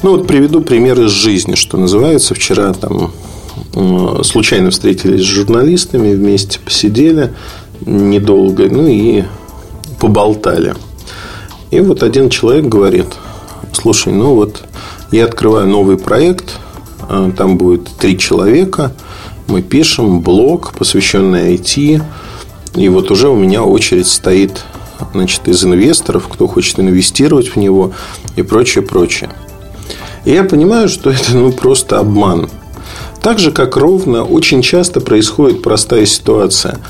[0.03, 2.35] Ну, вот приведу пример из жизни, что называется.
[2.35, 3.13] Вчера там
[4.23, 7.33] случайно встретились с журналистами, вместе посидели
[7.85, 9.25] недолго, ну и
[9.99, 10.75] поболтали.
[11.71, 13.07] И вот один человек говорит,
[13.73, 14.65] слушай, ну вот
[15.11, 16.59] я открываю новый проект,
[17.09, 18.93] э, там будет три человека,
[19.47, 22.03] мы пишем блог, посвященный IT,
[22.75, 24.65] и вот уже у меня очередь стоит
[25.13, 27.93] значит, из инвесторов, кто хочет инвестировать в него
[28.37, 29.31] и прочее, прочее.
[30.25, 32.49] И я понимаю, что это ну, просто обман.
[33.23, 36.81] Так же, как ровно, очень часто происходит простая ситуация.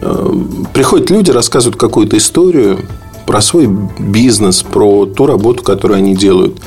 [0.00, 0.32] Э,
[0.74, 2.80] приходят люди, рассказывают какую-то историю
[3.24, 3.68] про свой
[3.98, 6.60] бизнес, про ту работу, которую они делают.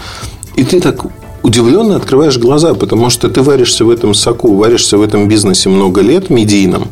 [0.56, 1.06] И ты так
[1.44, 6.02] удивленно открываешь глаза, потому что ты варишься в этом соку, варишься в этом бизнесе много
[6.02, 6.88] лет медийном,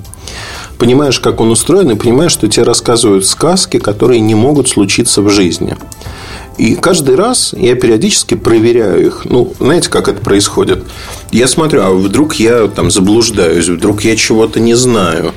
[0.78, 5.30] понимаешь, как он устроен, и понимаешь, что тебе рассказывают сказки, которые не могут случиться в
[5.30, 5.76] жизни.
[6.58, 9.26] И каждый раз я периодически проверяю их.
[9.26, 10.84] Ну, знаете, как это происходит?
[11.32, 15.34] Я смотрю, а вдруг я там заблуждаюсь, вдруг я чего-то не знаю.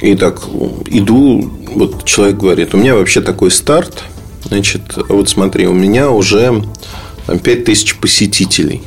[0.00, 0.42] И так
[0.86, 4.04] иду, вот человек говорит, у меня вообще такой старт.
[4.44, 6.62] Значит, вот смотри, у меня уже
[7.26, 8.82] там, 5000 посетителей.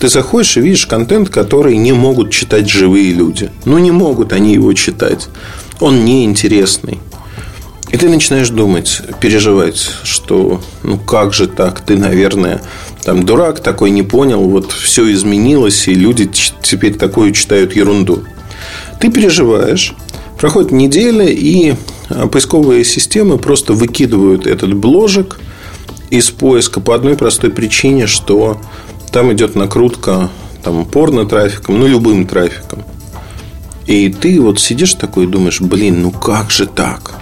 [0.00, 3.50] Ты заходишь и видишь контент, который не могут читать живые люди.
[3.66, 5.28] Ну, не могут они его читать.
[5.80, 7.00] Он неинтересный.
[7.94, 12.60] И ты начинаешь думать, переживать, что ну как же так, ты, наверное,
[13.04, 16.28] там дурак такой не понял, вот все изменилось, и люди
[16.60, 18.24] теперь такую читают ерунду.
[18.98, 19.94] Ты переживаешь,
[20.40, 21.76] проходит неделя, и
[22.08, 25.38] а, поисковые системы просто выкидывают этот бложек
[26.10, 28.60] из поиска по одной простой причине, что
[29.12, 30.30] там идет накрутка
[30.64, 32.82] там, порно-трафиком, ну, любым трафиком.
[33.86, 37.20] И ты вот сидишь такой и думаешь, блин, ну как же так?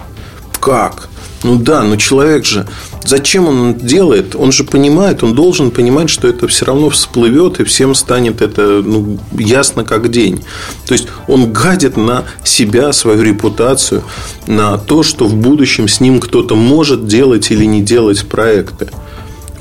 [0.63, 1.09] Как?
[1.43, 2.65] Ну да, но человек же,
[3.03, 4.33] зачем он это делает?
[4.33, 8.81] Он же понимает, он должен понимать, что это все равно всплывет, и всем станет это
[8.81, 10.41] ну, ясно как день.
[10.87, 14.03] То есть он гадит на себя, свою репутацию,
[14.47, 18.87] на то, что в будущем с ним кто-то может делать или не делать проекты.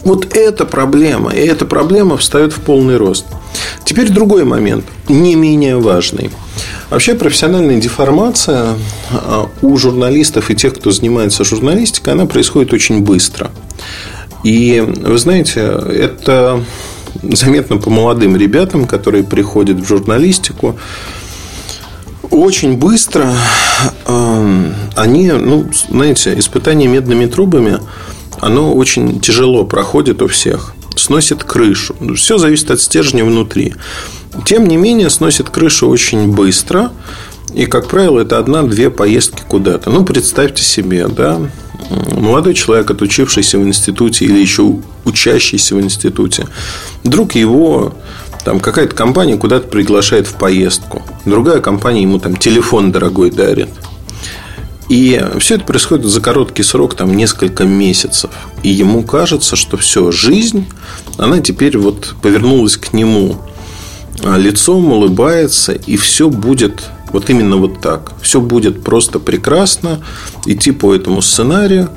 [0.04, 3.26] Вот эта проблема, и эта проблема встает в полный рост.
[3.84, 6.30] Теперь другой момент, не менее важный.
[6.92, 8.74] Вообще профессиональная деформация
[9.10, 13.50] а, у журналистов и тех, кто занимается журналистикой, она происходит очень быстро.
[14.44, 16.62] И вы знаете, это
[17.22, 20.78] заметно по молодым ребятам, которые приходят в журналистику.
[22.30, 23.34] Очень быстро
[24.04, 27.78] а, они, ну, знаете, испытание медными трубами,
[28.38, 31.96] оно очень тяжело проходит у всех сносит крышу.
[32.16, 33.74] Все зависит от стержня внутри.
[34.44, 36.90] Тем не менее, сносит крышу очень быстро.
[37.54, 39.90] И, как правило, это одна-две поездки куда-то.
[39.90, 41.38] Ну, представьте себе, да,
[41.90, 46.46] молодой человек, отучившийся в институте или еще учащийся в институте,
[47.02, 47.94] вдруг его
[48.44, 51.02] там какая-то компания куда-то приглашает в поездку.
[51.24, 53.68] Другая компания ему там телефон дорогой дарит.
[54.88, 58.30] И все это происходит за короткий срок, там несколько месяцев.
[58.62, 60.66] И ему кажется, что все, жизнь,
[61.18, 63.38] она теперь вот повернулась к нему
[64.22, 68.12] лицом, улыбается, и все будет вот именно вот так.
[68.22, 70.00] Все будет просто прекрасно,
[70.46, 71.90] идти по этому сценарию.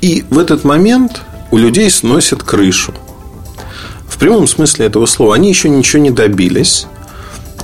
[0.00, 2.94] И в этот момент у людей сносят крышу.
[4.08, 5.34] В прямом смысле этого слова.
[5.34, 6.86] Они еще ничего не добились.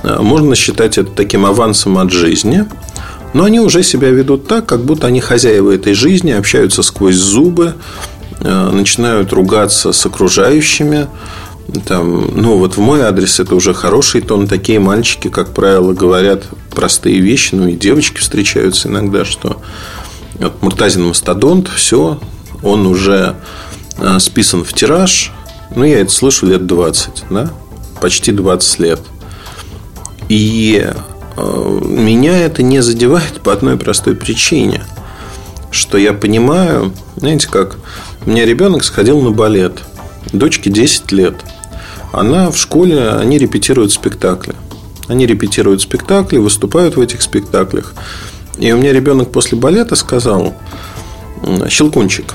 [0.03, 2.65] А, можно считать это таким авансом от жизни.
[3.33, 7.75] Но они уже себя ведут так, как будто они хозяева этой жизни, общаются сквозь зубы,
[8.41, 11.07] а, начинают ругаться с окружающими,
[11.85, 14.47] там, ну, вот в мой адрес это уже хороший тон.
[14.47, 17.55] Такие мальчики, как правило, говорят простые вещи.
[17.55, 19.61] Ну, и девочки встречаются иногда, что
[20.35, 22.19] вот Муртазин мастодонт, все,
[22.61, 23.35] он уже
[23.97, 25.31] а, списан в тираж.
[25.75, 27.49] Ну, я это слышу лет 20, да?
[27.99, 28.99] Почти 20 лет.
[30.29, 30.87] И
[31.37, 34.83] э, меня это не задевает по одной простой причине,
[35.71, 37.77] что я понимаю, знаете как,
[38.25, 39.81] у меня ребенок сходил на балет,
[40.31, 41.35] дочке 10 лет–
[42.13, 44.55] она в школе, они репетируют спектакли.
[45.07, 47.93] Они репетируют спектакли, выступают в этих спектаклях.
[48.57, 50.53] И у меня ребенок после балета сказал,
[51.69, 52.33] Щелкунчик,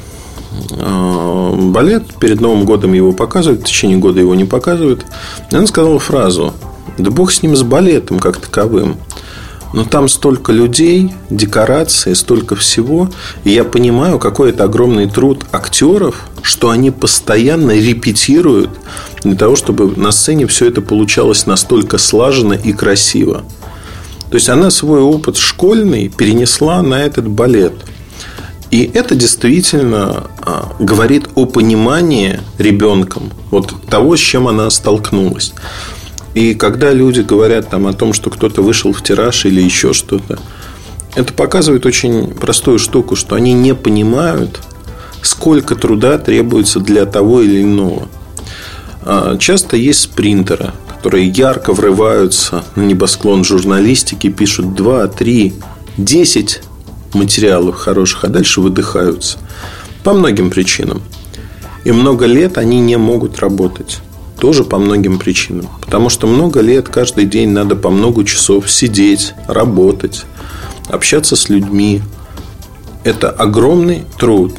[0.72, 5.04] а, балет, перед Новым годом его показывают, в течение года его не показывают.
[5.50, 6.54] И он сказал фразу,
[6.98, 8.96] да бог с ним, с балетом как таковым.
[9.72, 13.08] Но там столько людей, декорации, столько всего.
[13.44, 18.70] И я понимаю, какой это огромный труд актеров, что они постоянно репетируют
[19.22, 23.44] для того, чтобы на сцене все это получалось настолько слаженно и красиво.
[24.30, 27.74] То есть она свой опыт школьный перенесла на этот балет.
[28.70, 35.52] И это действительно а, говорит о понимании ребенком вот того, с чем она столкнулась.
[36.34, 40.38] И когда люди говорят там, о том, что кто-то вышел в тираж или еще что-то,
[41.16, 44.60] это показывает очень простую штуку, что они не понимают,
[45.22, 48.06] сколько труда требуется для того или иного.
[49.02, 55.54] А, часто есть спринтеры, которые ярко врываются на небосклон журналистики, пишут 2, 3,
[55.96, 56.62] 10
[57.14, 59.38] материалов хороших, а дальше выдыхаются.
[60.04, 61.02] По многим причинам.
[61.84, 64.00] И много лет они не могут работать.
[64.38, 65.68] Тоже по многим причинам.
[65.80, 70.24] Потому что много лет, каждый день надо по много часов сидеть, работать,
[70.88, 72.02] общаться с людьми.
[73.04, 74.58] Это огромный труд.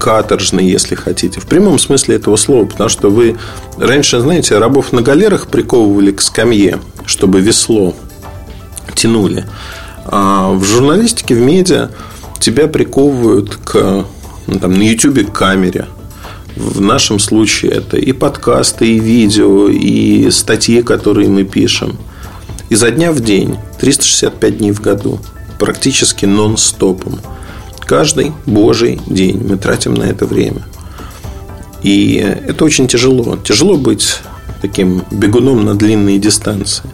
[0.00, 1.40] Каторжный, если хотите.
[1.40, 2.64] В прямом смысле этого слова.
[2.64, 3.36] Потому что вы
[3.78, 7.94] раньше, знаете, рабов на галерах приковывали к скамье, чтобы весло
[8.94, 9.44] тянули.
[10.06, 11.90] А в журналистике, в медиа
[12.40, 14.06] тебя приковывают к
[14.46, 15.86] ну, там, на YouTube к камере–
[16.56, 21.96] в нашем случае это и подкасты, и видео, и статьи, которые мы пишем.
[22.68, 25.20] Изо дня в день, 365 дней в году,
[25.58, 27.20] практически нон-стопом.
[27.90, 30.62] Каждый божий день мы тратим на это время.
[31.82, 33.36] И это очень тяжело.
[33.42, 34.18] Тяжело быть
[34.62, 36.84] таким бегуном на длинные дистанции.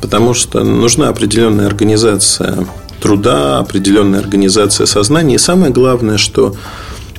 [0.00, 2.66] Потому что нужна определенная организация
[2.98, 5.34] труда, определенная организация сознания.
[5.34, 6.56] И самое главное, что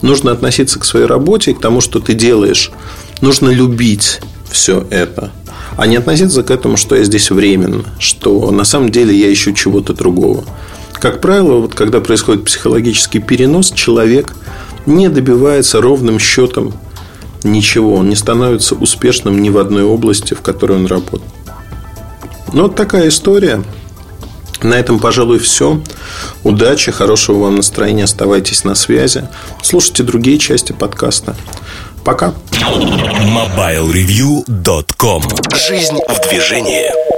[0.02, 2.72] нужно относиться к своей работе, к тому, что ты делаешь.
[3.22, 5.30] Нужно любить все это,
[5.78, 9.54] а не относиться к этому, что я здесь временно, что на самом деле я ищу
[9.54, 10.44] чего-то другого.
[11.04, 14.34] Как правило, вот когда происходит психологический перенос, человек
[14.86, 16.74] не добивается ровным счетом
[17.44, 21.30] ничего, он не становится успешным ни в одной области, в которой он работает.
[22.54, 23.62] Ну, вот такая история.
[24.62, 25.82] На этом, пожалуй, все.
[26.46, 29.28] Удачи, хорошего вам настроения, оставайтесь на связи.
[29.62, 31.36] Слушайте другие части подкаста.
[32.06, 32.34] Пока.
[32.62, 35.24] MobileReview.com
[35.68, 37.13] Жизнь в движении.